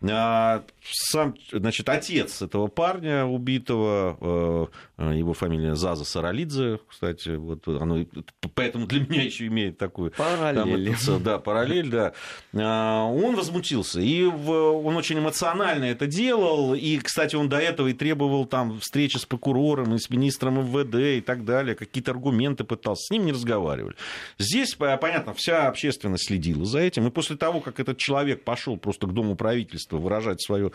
[0.02, 8.06] А, сам, значит, отец этого парня убитого, э, его фамилия Заза Саралидзе, кстати, вот оно,
[8.54, 10.12] поэтому для меня еще имеет такую...
[10.12, 10.96] Параллель.
[10.98, 12.14] Там, да, параллель, да.
[12.54, 17.94] А, он возмутился, и он очень эмоционально это делал, и, кстати, он до этого и
[17.94, 23.06] требовал там встречи с прокурором и с министром МВД и так далее, какие-то аргументы пытался,
[23.08, 23.96] с ним не разговаривали.
[24.38, 29.08] Здесь, понятно, вся общественность следила за этим, и после того, как этот человек пошел просто
[29.08, 30.74] к Дому правительства выражать свою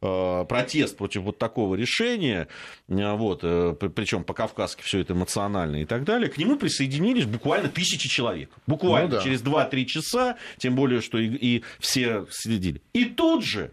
[0.00, 2.48] э, протест против вот такого решения,
[2.88, 7.68] э, вот, э, причем по-кавказски все это эмоционально и так далее, к нему присоединились буквально
[7.68, 8.50] тысячи человек.
[8.66, 9.22] Буквально ну, да.
[9.22, 12.82] через 2-3 часа, тем более, что и, и все следили.
[12.92, 13.72] И тут же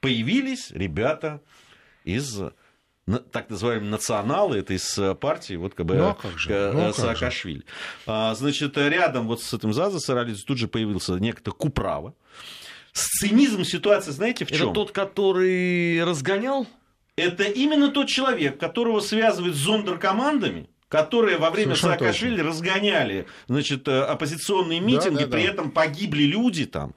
[0.00, 1.40] появились ребята
[2.04, 2.40] из
[3.32, 6.70] так называемые националы, это из партии вот как бы ну, а как же?
[6.72, 7.64] Ну, а Саакашвили.
[8.06, 12.14] А, значит, рядом вот с этим Заза Саралидзе тут же появился некто Куправа,
[12.92, 14.68] Цинизм ситуации, знаете, в чем?
[14.68, 16.66] Это тот, который разгонял?
[17.16, 24.02] Это именно тот человек, которого связывают с зондеркомандами, которые во время Саакашвили разгоняли значит, э,
[24.02, 25.52] оппозиционные митинги, да, да, при да.
[25.52, 26.94] этом погибли люди там.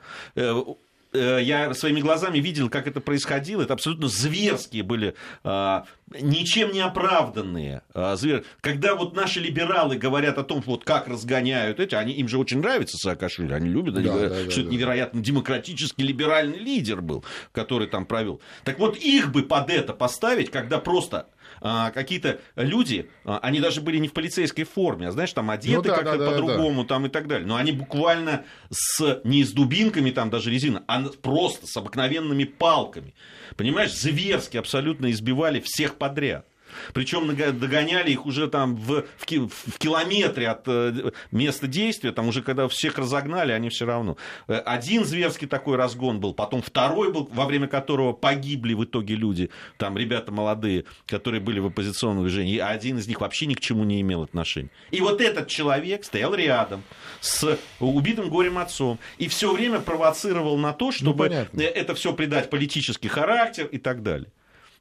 [1.13, 3.61] Э, я своими глазами видел, как это происходило.
[3.61, 5.85] Это абсолютно зверские были, а,
[6.19, 8.43] ничем не оправданные а, звер.
[8.61, 12.59] Когда вот наши либералы говорят о том, вот как разгоняют эти, они, им же очень
[12.59, 14.69] нравится Саакашвили, они любят, они да, говорят, да, что да, это да.
[14.75, 18.41] невероятно демократический либеральный лидер был, который там провел.
[18.63, 21.27] Так вот их бы под это поставить, когда просто
[21.61, 25.81] какие-то люди, а, они даже были не в полицейской форме, а знаешь, там одеты ну,
[25.83, 26.89] да, как-то да, по-другому да.
[26.89, 27.47] там и так далее.
[27.47, 33.13] Но они буквально с, не с дубинками там даже резина, а просто с обыкновенными палками.
[33.55, 36.47] Понимаешь, зверски абсолютно избивали всех подряд.
[36.93, 42.41] Причем догоняли их уже там в, в, в километре от э, места действия, там уже
[42.41, 44.17] когда всех разогнали, они все равно.
[44.47, 49.15] Э, один зверский такой разгон был, потом второй был, во время которого погибли в итоге
[49.15, 53.53] люди, там ребята молодые, которые были в оппозиционном движении, а один из них вообще ни
[53.53, 54.69] к чему не имел отношения.
[54.91, 56.83] И вот этот человек стоял рядом
[57.21, 62.49] с убитым горем отцом и все время провоцировал на то, чтобы ну, это все придать
[62.49, 64.31] политический характер и так далее.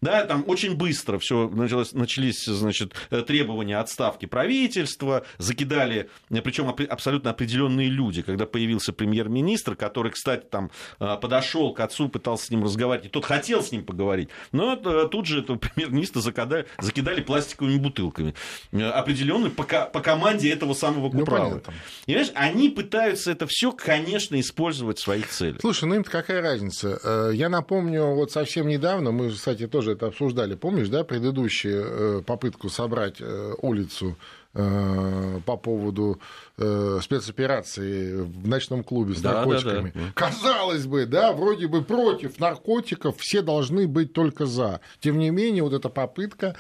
[0.03, 6.69] Да, там очень быстро все началось, начались значит, э, требования отставки правительства, закидали, э, причем
[6.69, 12.51] абсолютно определенные люди, когда появился премьер-министр, который, кстати, там э, подошел к отцу, пытался с
[12.51, 17.21] ним разговаривать, и тот хотел с ним поговорить, но тут же этого премьер-министра закидали, закидали
[17.21, 18.35] пластиковыми бутылками,
[18.73, 21.63] определенные по, по команде этого самого Куправы.
[21.65, 21.73] Ну,
[22.07, 25.61] и, знаешь, они пытаются это все, конечно, использовать в своих целях.
[25.61, 27.31] Слушай, ну им какая разница?
[27.33, 32.69] Я напомню, вот совсем недавно, мы, кстати, тоже это обсуждали, помнишь, да, предыдущую э, попытку
[32.69, 34.17] собрать э, улицу
[34.55, 36.21] э, по поводу
[36.57, 39.93] спецоперации в ночном клубе с да, наркотиками.
[39.95, 40.13] Да, да.
[40.15, 44.81] Казалось бы, да, вроде бы против наркотиков, все должны быть только за.
[45.01, 46.55] Тем не менее, вот эта попытка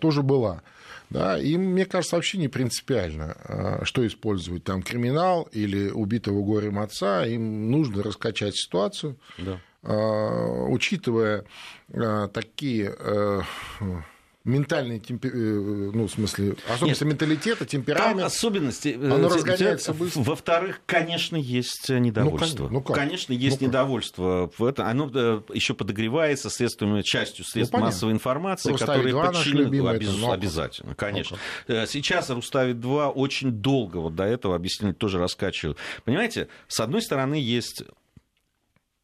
[0.00, 0.62] тоже была.
[1.10, 7.26] Да, им, мне кажется, вообще не принципиально, что использовать там криминал или убитого горем отца.
[7.26, 9.16] Им нужно раскачать ситуацию.
[9.36, 9.60] Да.
[9.86, 11.44] Э, учитывая
[11.90, 13.40] э, такие э,
[14.42, 18.18] ментальные ну, в смысле, особенности Нет, менталитета, темперамент.
[18.18, 18.98] Там особенности.
[19.00, 20.22] Оно разгоняется быстро.
[20.22, 22.64] Во-вторых, конечно, есть недовольство.
[22.64, 22.96] Ну, ну как?
[22.96, 24.50] Конечно, есть ну, недовольство.
[24.58, 25.06] В это, оно
[25.54, 29.88] еще подогревается средствами, частью средств ну, массовой информации, Руставит которые подчинены...
[29.88, 30.16] Обез...
[30.18, 31.38] Ну, обязательно, конечно.
[31.68, 35.78] Ну, Сейчас Руставит-2 очень долго вот до этого объяснили, тоже раскачивают.
[36.04, 37.84] Понимаете, с одной стороны, есть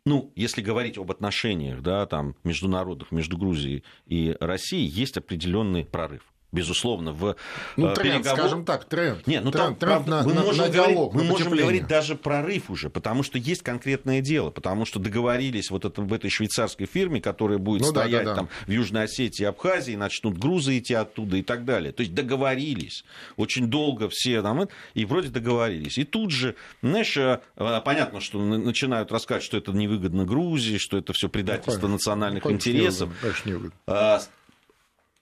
[0.04, 6.31] ну, если говорить об отношениях, да, там, международных между Грузией и Россией, есть определенный прорыв
[6.52, 7.36] безусловно, в
[7.76, 8.38] ну, э, тренд, переговор...
[8.38, 9.26] скажем так, тренд.
[9.26, 11.86] Нет, ну тренд, там, тренд на, мы, на, можем, на диалог, говорить, мы можем говорить
[11.86, 16.30] даже прорыв уже, потому что есть конкретное дело, потому что договорились вот это, в этой
[16.30, 18.34] швейцарской фирме, которая будет ну, стоять да, да, да.
[18.36, 21.92] там в Южной Осетии, Абхазии, начнут грузы идти оттуда и так далее.
[21.92, 23.04] То есть договорились.
[23.36, 25.96] Очень долго все там, и вроде договорились.
[25.96, 31.12] И тут же, знаешь, э, понятно, что начинают рассказывать, что это невыгодно Грузии, что это
[31.14, 33.08] все предательство ну, национальных ну, интересов.
[33.44, 34.20] Не выгодно,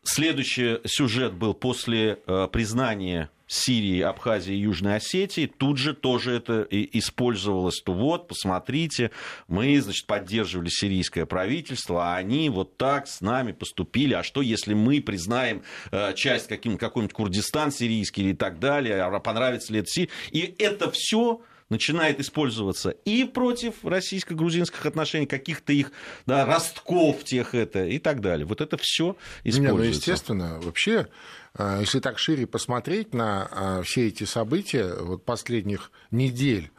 [0.02, 6.62] Следующий сюжет был после э, признания Сирии, Абхазии и Южной Осетии, тут же тоже это
[6.70, 9.10] использовалось, что вот, посмотрите,
[9.48, 14.72] мы, значит, поддерживали сирийское правительство, а они вот так с нами поступили, а что, если
[14.72, 19.88] мы признаем э, часть каким, какой-нибудь Курдистан сирийский или так далее, а понравится ли это
[19.88, 25.92] Сирии, и это все начинает использоваться и против российско-грузинских отношений, каких-то их
[26.26, 28.44] да, ростков тех это и так далее.
[28.44, 29.60] Вот это все используется.
[29.60, 31.08] Не, ну, естественно, вообще,
[31.54, 36.70] а, если так шире посмотреть на а, все эти события вот последних недель,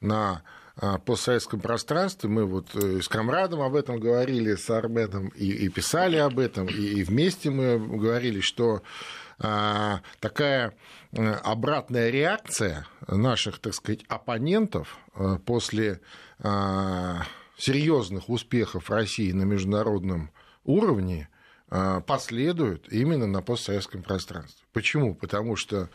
[0.00, 0.42] на
[1.04, 2.30] постсоветском пространстве.
[2.30, 6.72] Мы вот с Камрадом об этом говорили, с Арменом и, и писали об этом, и,
[6.72, 8.80] и вместе мы говорили, что а,
[9.40, 10.74] такая
[11.12, 14.98] обратная реакция наших, так сказать, оппонентов
[15.46, 16.00] после
[16.42, 17.22] а,
[17.58, 20.30] серьезных успехов России на международном
[20.64, 21.28] уровне
[21.68, 24.64] а, последуют именно на постсоветском пространстве.
[24.72, 25.14] Почему?
[25.14, 25.90] Потому что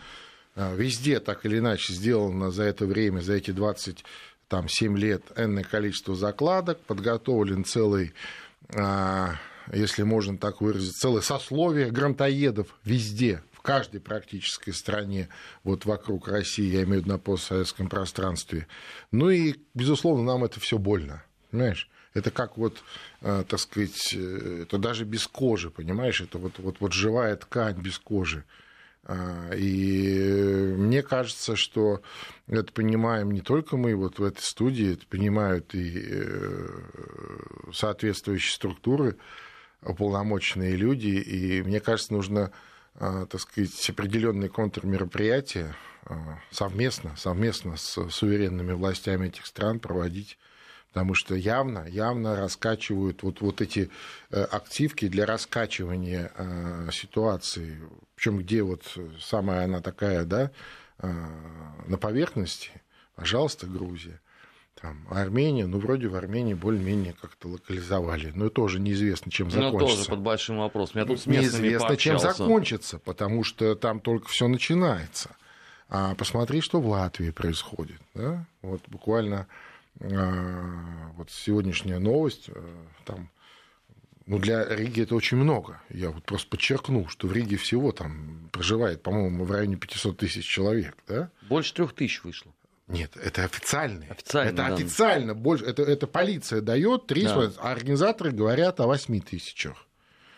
[0.56, 6.16] а, везде так или иначе сделано за это время, за эти 27 лет энное количество
[6.16, 8.14] закладок, подготовлен целый
[9.74, 15.30] если можно так выразить, целое сословие грантоедов везде, в каждой практической стране
[15.64, 18.68] вот вокруг России, я имею в виду на постсоветском пространстве.
[19.12, 21.24] Ну и, безусловно, нам это все больно.
[21.50, 21.90] Понимаешь?
[22.14, 22.82] Это как вот,
[23.22, 26.22] э, так сказать, э, это даже без кожи, понимаешь?
[26.22, 28.46] Это вот, вот, вот живая ткань без кожи.
[29.08, 32.02] А, и мне кажется, что
[32.48, 36.68] это понимаем не только мы вот в этой студии, это понимают и э,
[37.72, 39.18] соответствующие структуры,
[39.86, 41.08] уполномоченные люди.
[41.08, 42.52] И мне кажется, нужно,
[43.00, 45.76] так сказать, определенные контрмероприятия
[46.52, 50.38] совместно, совместно с суверенными властями этих стран проводить
[50.96, 53.90] потому что явно, явно раскачивают вот, вот эти
[54.32, 57.82] э, активки для раскачивания э, ситуации,
[58.16, 60.52] причем где вот самая она такая, да,
[61.00, 61.08] э,
[61.88, 62.72] на поверхности,
[63.16, 64.22] пожалуйста, Грузия.
[64.86, 68.32] Там, Армения, ну, вроде в Армении более-менее как-то локализовали.
[68.36, 69.80] Но тоже неизвестно, чем закончится.
[69.82, 71.02] Ну, тоже под большим вопросом.
[71.02, 75.36] Я тут с неизвестно, чем закончится, потому что там только все начинается.
[75.90, 78.00] А посмотри, что в Латвии происходит.
[78.14, 78.46] Да?
[78.62, 79.48] Вот буквально
[80.02, 83.32] а, вот сегодняшняя новость, э, там,
[84.28, 85.82] ну, для Риги это очень много.
[85.90, 90.46] Я вот просто подчеркну, что в Риге всего там проживает, по-моему, в районе 500 тысяч
[90.46, 91.32] человек, да?
[91.50, 92.52] Больше трех тысяч вышло.
[92.88, 94.12] Нет, это официальные.
[94.12, 94.74] Официально, это да.
[94.74, 95.34] официально.
[95.34, 97.52] Больше, это, это полиция дает, три, да.
[97.58, 99.86] а организаторы говорят о 8 тысячах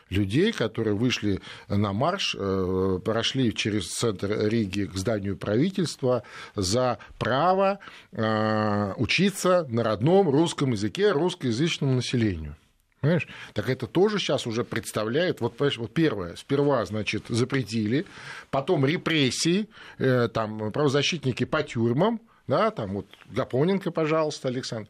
[0.10, 6.24] людей, которые вышли на марш, э, прошли через центр Риги к зданию правительства
[6.56, 7.80] за право
[8.12, 12.56] э, учиться на родном русском языке русскоязычному населению.
[13.02, 13.28] Понимаешь?
[13.54, 18.06] Так это тоже сейчас уже представляет, вот, понимаешь, вот первое, сперва, значит, запретили,
[18.50, 24.90] потом репрессии, э, там, правозащитники по тюрьмам, да, там вот Гапоненко, пожалуйста, Александр,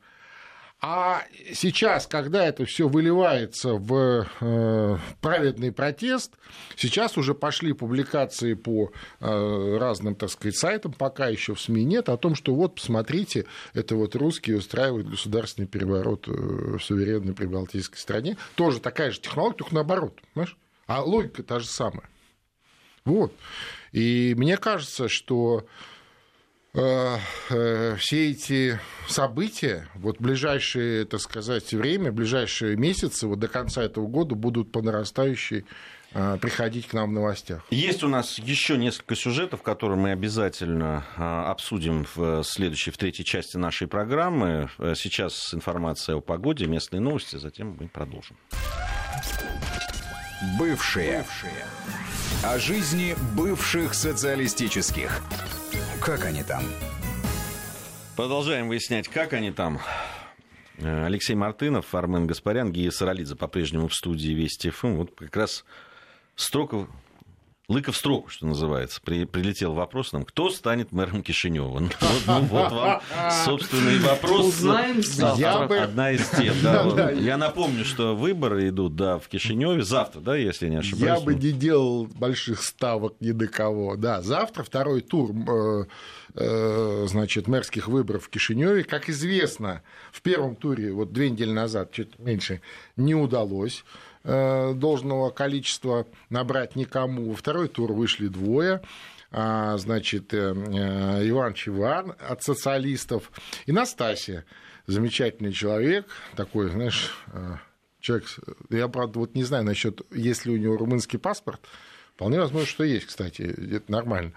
[0.80, 6.34] а сейчас, когда это все выливается в э, праведный протест,
[6.76, 12.10] сейчас уже пошли публикации по э, разным, так сказать, сайтам, пока еще в СМИ нет,
[12.10, 17.98] о том, что вот, посмотрите, это вот русские устраивают государственный переворот э, в суверенной прибалтийской
[17.98, 18.38] стране.
[18.54, 20.58] Тоже такая же технология, только наоборот, понимаешь?
[20.86, 22.08] А логика та же самая.
[23.04, 23.34] Вот.
[23.94, 25.66] И мне кажется, что
[26.78, 34.36] все эти события, вот ближайшее, так сказать, время, ближайшие месяцы, вот до конца этого года
[34.36, 35.66] будут по нарастающей
[36.14, 37.64] э, приходить к нам в новостях.
[37.72, 41.06] Есть у нас еще несколько сюжетов, которые мы обязательно
[41.50, 44.70] обсудим в следующей, в третьей части нашей программы.
[44.96, 48.38] Сейчас информация о погоде, местные новости, затем мы продолжим.
[50.60, 51.20] Бывшие.
[51.20, 51.66] Бывшие.
[52.44, 55.24] О жизни бывших социалистических.
[56.02, 56.64] Как они там?
[58.16, 59.80] Продолжаем выяснять, как они там.
[60.78, 64.96] Э, Алексей Мартынов, Армен Гаспарян, Гия Саралидзе по-прежнему в студии Вести ФМ.
[64.96, 65.66] Вот как раз
[66.36, 66.88] Строков
[67.70, 69.02] Лыка в строку, что называется.
[69.04, 71.80] При, прилетел вопрос нам, кто станет мэром Кишинева.
[71.80, 73.02] Ну, вот, ну, вот вам,
[73.44, 74.46] собственный вопрос.
[74.46, 75.84] Узнаем завтра.
[75.84, 76.56] Одна из тем.
[76.64, 77.16] Да, вот.
[77.18, 81.20] Я напомню, что выборы идут да, в Кишиневе завтра, да, если не ошибаюсь.
[81.20, 83.98] Я бы не делал больших ставок ни на кого.
[83.98, 85.86] Да, завтра второй тур э,
[86.36, 88.86] э, значит, мэрских выборов в Кишиневе.
[88.86, 92.62] Как известно, в первом туре, вот две недели назад, чуть меньше,
[92.96, 93.84] не удалось.
[94.30, 97.30] Э, должного количества набрать никому.
[97.30, 98.82] Во второй тур вышли двое
[99.32, 103.32] а, значит, э, э, Иван Чиван от социалистов
[103.68, 104.44] и Настасья,
[104.86, 107.18] замечательный человек, такой, знаешь,
[108.02, 108.26] человек,
[108.70, 111.62] я, правда, вот не знаю насчет, есть ли у него румынский паспорт,
[112.14, 114.34] вполне возможно, что есть, кстати, это нормально.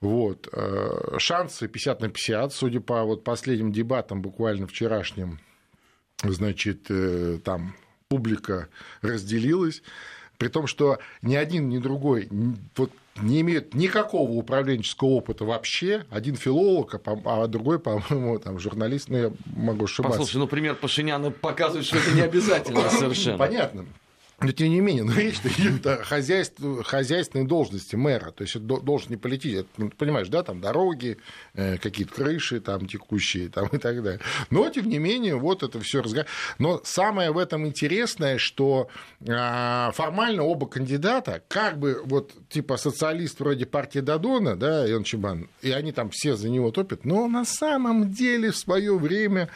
[0.00, 0.48] Вот.
[1.18, 5.40] Шансы 50 на 50, судя по вот последним дебатам, буквально вчерашним,
[6.22, 6.88] значит,
[7.44, 7.74] там
[8.10, 8.66] публика
[9.02, 9.82] разделилась,
[10.36, 12.28] при том, что ни один, ни другой
[12.76, 12.90] вот,
[13.22, 16.04] не имеют никакого управленческого опыта вообще.
[16.10, 20.18] Один филолог, а, а другой, по-моему, там, журналист, ну, я могу ошибаться.
[20.18, 23.38] Послушай, ну, пример Пашиняна показывает, что это не обязательно совершенно.
[23.38, 23.86] Понятно.
[24.40, 28.30] Но тем не менее, ну, речь идет о хозяйстве, хозяйственной должности мэра.
[28.30, 31.18] То есть это должен не полететь, ну, понимаешь, да, там дороги,
[31.54, 34.20] э, какие-то крыши там текущие там, и так далее.
[34.50, 36.28] Но, тем не менее, вот это все разговор.
[36.58, 38.88] Но самое в этом интересное, что
[39.28, 45.04] а, формально оба кандидата, как бы вот типа социалист вроде партии Дадона, да, и он
[45.04, 49.48] Чебан, и они там все за него топят, но на самом деле в свое время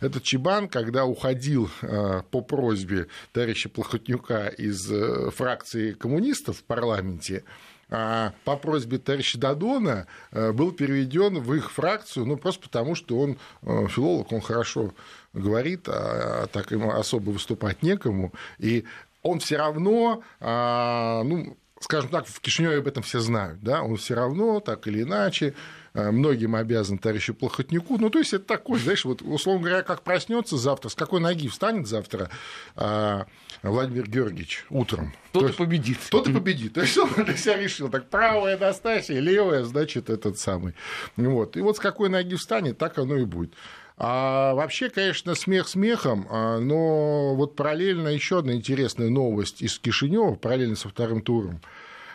[0.00, 7.44] этот Чебан, когда уходил а, по просьбе товарища Плохотнюка из э, фракции коммунистов в парламенте,
[7.88, 13.18] а, по просьбе товарища Дадона э, был переведен в их фракцию, ну, просто потому, что
[13.18, 14.94] он э, филолог, он хорошо
[15.32, 18.84] говорит, а так ему особо выступать некому, и
[19.22, 24.14] он все равно, ну, скажем так, в Кишиневе об этом все знают, да, он все
[24.14, 25.54] равно, так или иначе,
[25.94, 27.98] многим обязан товарищу Плохотнику.
[27.98, 31.48] Ну, то есть это такой, знаешь, вот, условно говоря, как проснется завтра, с какой ноги
[31.48, 32.30] встанет завтра
[32.76, 33.26] а,
[33.62, 35.12] Владимир Георгиевич утром.
[35.30, 35.98] Кто-то есть, победит.
[36.06, 36.74] Кто-то победит.
[36.74, 40.74] То есть он для себя решил, так правая Настасья, левая, значит, этот самый.
[41.16, 41.56] Вот.
[41.56, 43.54] И вот с какой ноги встанет, так оно и будет.
[44.02, 50.36] А вообще, конечно, смех смехом, а, но вот параллельно еще одна интересная новость из Кишинева,
[50.36, 51.60] параллельно со вторым туром,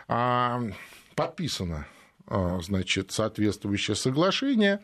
[0.08, 0.64] а,
[1.14, 1.95] подписано а,
[2.28, 4.82] значит, соответствующее соглашение.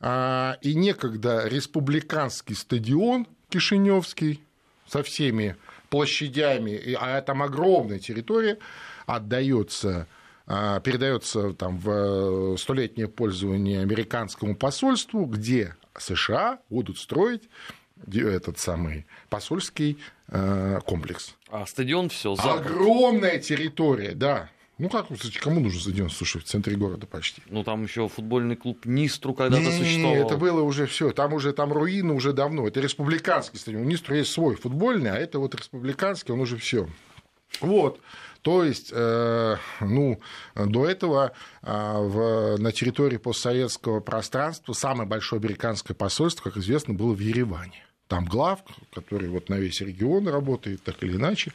[0.00, 4.42] А, и некогда республиканский стадион Кишиневский
[4.86, 5.56] со всеми
[5.88, 8.58] площадями, а там огромная территория,
[9.06, 10.06] отдается
[10.46, 17.48] а, передается там в столетнее пользование американскому посольству, где США будут строить
[18.12, 19.98] этот самый посольский
[20.84, 21.34] комплекс.
[21.48, 24.50] А стадион все Огромная территория, да.
[24.78, 27.40] Ну как, кстати, кому нужен стадион, слушай, в центре города почти?
[27.48, 30.14] Ну там еще футбольный клуб Нистру когда-то не, существовал.
[30.14, 32.68] Не, это было уже все, там уже там руины уже давно.
[32.68, 33.82] Это республиканский стадион.
[33.82, 36.88] У Нистру есть свой футбольный, а это вот республиканский, он уже все.
[37.60, 38.00] Вот.
[38.42, 40.20] То есть, э, ну,
[40.54, 47.14] до этого э, в, на территории постсоветского пространства самое большое американское посольство, как известно, было
[47.14, 47.82] в Ереване.
[48.08, 48.60] Там глав,
[48.92, 51.52] который вот на весь регион работает, так или иначе.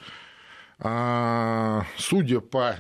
[0.80, 2.76] А, судя по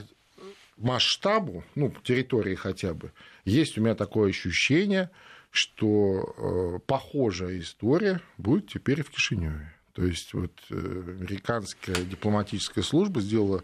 [0.84, 3.12] масштабу, ну, территории хотя бы,
[3.46, 5.10] есть у меня такое ощущение,
[5.50, 9.74] что э, похожая история будет теперь в Кишиневе.
[9.94, 13.64] То есть вот э, американская дипломатическая служба сделала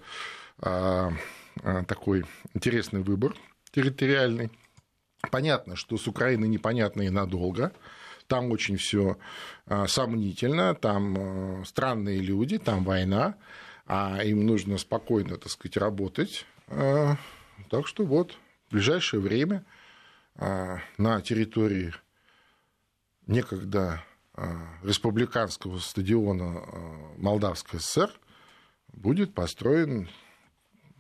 [0.62, 1.10] э,
[1.64, 3.36] э, такой интересный выбор
[3.72, 4.52] территориальный.
[5.32, 7.72] Понятно, что с Украиной непонятно и надолго.
[8.28, 9.18] Там очень все
[9.68, 13.36] э, сомнительно, там э, странные люди, там война,
[13.86, 18.38] а им нужно спокойно, так сказать, работать а, так что вот,
[18.68, 19.66] в ближайшее время
[20.36, 21.94] а, на территории
[23.26, 24.04] некогда
[24.34, 26.64] а, республиканского стадиона
[27.18, 28.12] Молдавской ССР
[28.94, 30.10] будет построен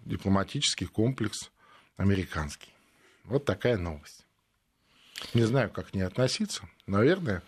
[0.06, 1.52] дипломатический комплекс
[1.98, 2.74] американский.
[3.26, 4.26] Вот такая новость.
[5.34, 6.68] Не знаю, как к ней относиться.
[6.86, 7.44] Наверное,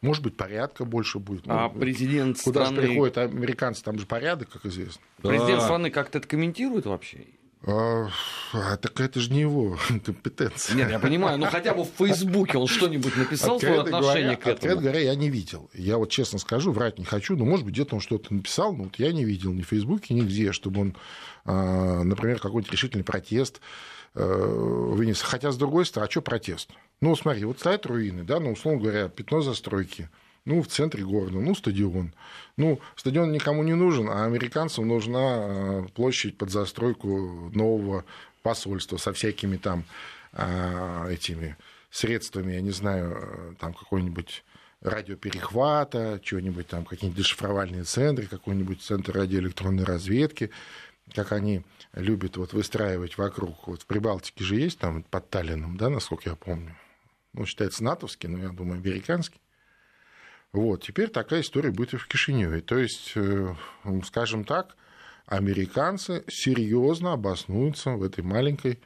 [0.00, 1.44] может быть, порядка больше будет.
[1.48, 2.82] А ну, президент Куда страны...
[2.82, 5.02] же приходят американцы, там же порядок, как известно.
[5.22, 5.64] Президент да.
[5.64, 7.26] страны как-то это комментирует вообще?
[7.66, 8.10] А,
[8.52, 10.76] так это же не его компетенция.
[10.76, 14.40] Нет, я понимаю, но хотя бы в Фейсбуке он что-нибудь написал, свое отношение говоря, к
[14.40, 14.54] этому?
[14.54, 15.70] Откровенно говоря, я не видел.
[15.72, 18.84] Я вот честно скажу, врать не хочу, но, может быть, где-то он что-то написал, но
[18.84, 20.96] вот я не видел ни в Фейсбуке, нигде, чтобы он,
[21.46, 23.60] а, например, какой-то решительный протест
[24.14, 25.22] э, вынес.
[25.22, 26.68] Хотя, с другой стороны, а что протест?
[27.00, 30.10] Ну, смотри, вот стоят руины, да, ну, условно говоря, пятно застройки–
[30.44, 32.12] ну, в центре города, ну, стадион.
[32.56, 38.04] Ну, стадион никому не нужен, а американцам нужна э, площадь под застройку нового
[38.42, 39.84] посольства со всякими там
[40.32, 41.56] э, этими
[41.90, 44.44] средствами, я не знаю, э, там какой-нибудь
[44.82, 50.50] радиоперехвата, чего-нибудь там, какие-нибудь дешифровальные центры, какой-нибудь центр радиоэлектронной разведки,
[51.14, 51.62] как они
[51.94, 53.66] любят вот выстраивать вокруг.
[53.66, 56.76] Вот в Прибалтике же есть там под Таллином, да, насколько я помню.
[57.32, 59.40] Ну, считается натовский, но я думаю, американский.
[60.54, 62.60] Вот, теперь такая история будет и в Кишиневе.
[62.60, 63.54] То есть, э,
[64.04, 64.76] скажем так,
[65.26, 68.78] американцы серьезно обоснуются в этой маленькой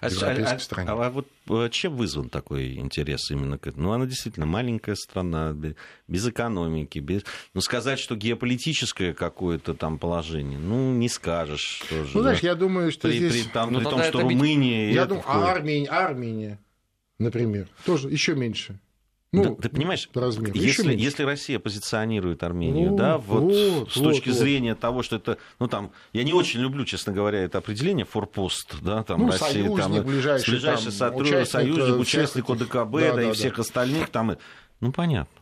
[0.00, 0.90] а, а, стране.
[0.90, 3.84] А, а вот э, чем вызван такой интерес именно к этому?
[3.84, 5.54] Ну, она действительно маленькая страна,
[6.08, 7.22] без экономики, без...
[7.54, 11.84] Ну, сказать, что геополитическое какое-то там положение, ну, не скажешь.
[11.88, 13.44] Тоже, ну, знаешь, я думаю, что при, здесь...
[13.44, 14.90] При, там, ну, при том, что Румыния...
[14.90, 16.58] Я думаю, а Армения, Армения,
[17.20, 18.80] например, тоже еще меньше.
[19.34, 20.10] Ну, да, ты понимаешь,
[20.52, 24.80] если, если Россия позиционирует Армению, ну, да, вот, вот с точки вот, зрения вот.
[24.80, 29.02] того, что это, ну там, я не очень люблю, честно говоря, это определение форпост, да,
[29.04, 33.32] там ну, Россия, там, ближайший, ближайший там, сотрудник, участник, союзник ОДКБ, да, да, да, и
[33.32, 33.62] всех да.
[33.62, 34.36] остальных там,
[34.80, 35.40] ну понятно.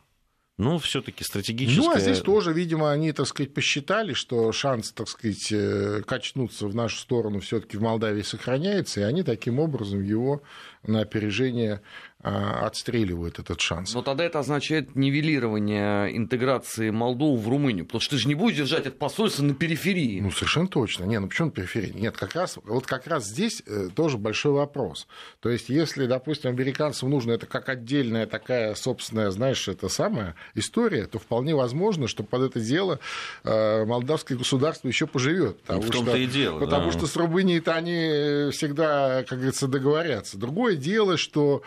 [0.57, 1.83] ну, все-таки стратегическая...
[1.83, 6.69] Ну, а здесь тоже, видимо, они, так сказать, посчитали, что шанс, так сказать, э, качнуться
[6.69, 10.43] в нашу сторону все-таки в Молдавии сохраняется, и они таким образом его
[10.85, 11.83] на опережение
[12.23, 13.95] отстреливают этот шанс.
[13.95, 18.57] Но тогда это означает нивелирование интеграции Молдовы в Румынию, потому что ты же не будешь
[18.57, 20.21] держать это посольство на периферии.
[20.21, 21.05] Ну, совершенно точно.
[21.05, 21.93] Не, ну почему на периферии?
[21.93, 25.07] Нет, как раз, вот как раз здесь э, тоже большой вопрос.
[25.41, 31.07] То есть, если, допустим, американцам нужно это как отдельная такая собственная, знаешь, это самая история,
[31.07, 33.01] то вполне возможно, что под это дело
[33.45, 35.59] э, молдавское государство еще поживет.
[35.69, 36.59] Ну, в том-то и дело.
[36.59, 36.99] Потому да.
[36.99, 40.37] что с Румынией-то они всегда, как говорится, договорятся.
[40.37, 41.63] Другое дело, что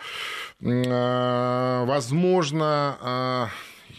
[1.86, 3.46] возможно, э,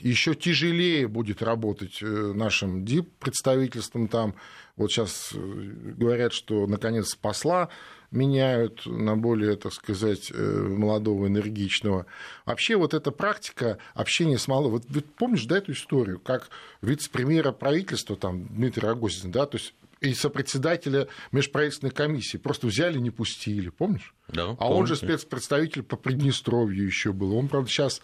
[0.02, 4.36] еще тяжелее будет работать э, нашим ДИП представительством там.
[4.76, 7.70] Вот сейчас говорят, что наконец посла
[8.12, 12.06] меняют на более, так сказать, молодого, энергичного.
[12.46, 14.72] Вообще вот эта практика общения с малым...
[14.72, 14.84] Вот
[15.18, 16.50] помнишь, да, эту историю, как
[16.82, 19.74] вице-премьера правительства, там, Дмитрий Рогозин, да, то есть
[20.10, 22.38] и сопредседателя межправительственной комиссии.
[22.38, 24.14] Просто взяли, не пустили, помнишь?
[24.28, 24.76] Да, а помню.
[24.76, 27.36] он же спецпредставитель по Приднестровью еще был.
[27.36, 28.02] Он, правда, сейчас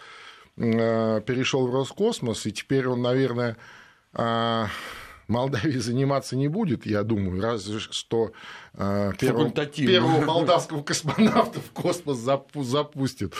[0.58, 3.58] э, перешел в Роскосмос, и теперь он, наверное,
[4.14, 4.66] э,
[5.32, 8.34] Молдавии заниматься не будет, я думаю, разве что
[8.74, 13.34] э, первого, первого молдавского космонавта в космос запустит.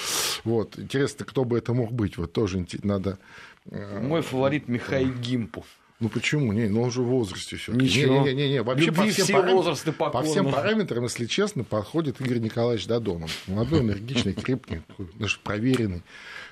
[0.44, 0.80] Вот.
[0.80, 2.18] Интересно, кто бы это мог быть?
[2.18, 3.20] Вот тоже надо...
[3.66, 5.66] Мой фаворит Михаил Гимпов.
[6.02, 6.52] Ну почему?
[6.52, 7.72] Не, ну он же в возрасте все.
[7.74, 8.26] Ничего.
[8.26, 8.64] Не, не, не, не.
[8.64, 9.56] Вообще Любви по всем, все парам...
[9.56, 13.32] возрасты по всем параметрам, если честно, подходит Игорь Николаевич Додонов.
[13.48, 14.82] Молодой, энергичный, крепкий,
[15.16, 16.02] даже проверенный.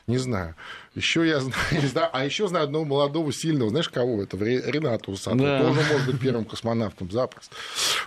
[0.09, 0.55] Не знаю.
[0.95, 1.55] Еще я знаю,
[1.87, 4.37] знаю, а еще знаю одного молодого, сильного, знаешь, кого это?
[4.37, 5.39] Рената Усатова.
[5.39, 5.59] Да.
[5.61, 7.55] Тоже может быть первым космонавтом запросто.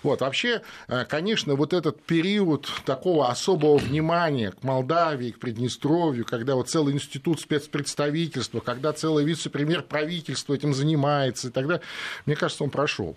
[0.02, 6.56] Вот, вообще, э, конечно, вот этот период такого особого внимания к Молдавии, к Приднестровью, когда
[6.56, 11.82] вот целый институт спецпредставительства, когда целый вице-премьер правительства этим занимается и так далее,
[12.26, 13.16] мне кажется, он прошел.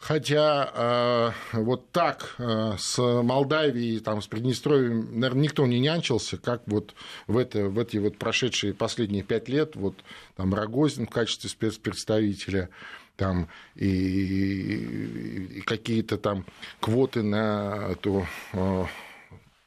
[0.00, 6.62] Хотя э, вот так э, с Молдавией, там, с Приднестровьем, наверное, никто не нянчился, как
[6.64, 6.94] вот
[7.26, 9.94] в, это, в эти вот прошедшие последние пять лет, вот
[10.36, 12.70] там Рогозин в качестве спецпредставителя,
[13.16, 16.46] там и, и какие-то там
[16.80, 18.84] квоты на эту э,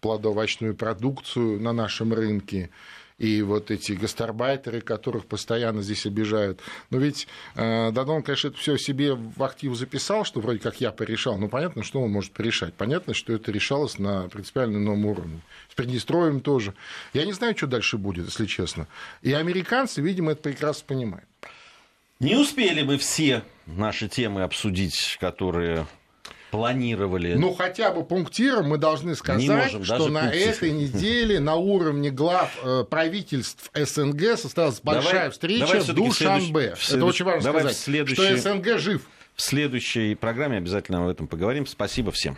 [0.02, 2.72] плодоовощную продукцию на нашем рынке,
[3.18, 6.60] и вот эти гастарбайтеры, которых постоянно здесь обижают.
[6.90, 10.92] Но ведь э, Дадон, конечно, это все себе в актив записал, что вроде как я
[10.92, 11.38] порешал.
[11.38, 12.74] Но понятно, что он может порешать.
[12.74, 15.42] Понятно, что это решалось на принципиально новом уровне.
[15.70, 16.74] С Приднестровьем тоже.
[17.14, 18.88] Я не знаю, что дальше будет, если честно.
[19.22, 21.28] И американцы, видимо, это прекрасно понимают.
[22.20, 25.88] Не успели мы все наши темы обсудить, которые
[26.54, 27.34] планировали.
[27.34, 32.86] Ну, хотя бы пунктиром мы должны сказать, что на этой неделе на уровне глав э,
[32.88, 36.76] правительств СНГ состоялась большая давай, встреча давай в Душанбе.
[36.78, 36.90] Следующ...
[36.92, 38.38] Это очень важно давай сказать, следующий...
[38.38, 39.02] что СНГ жив.
[39.34, 41.66] В следующей программе обязательно об этом поговорим.
[41.66, 42.38] Спасибо всем.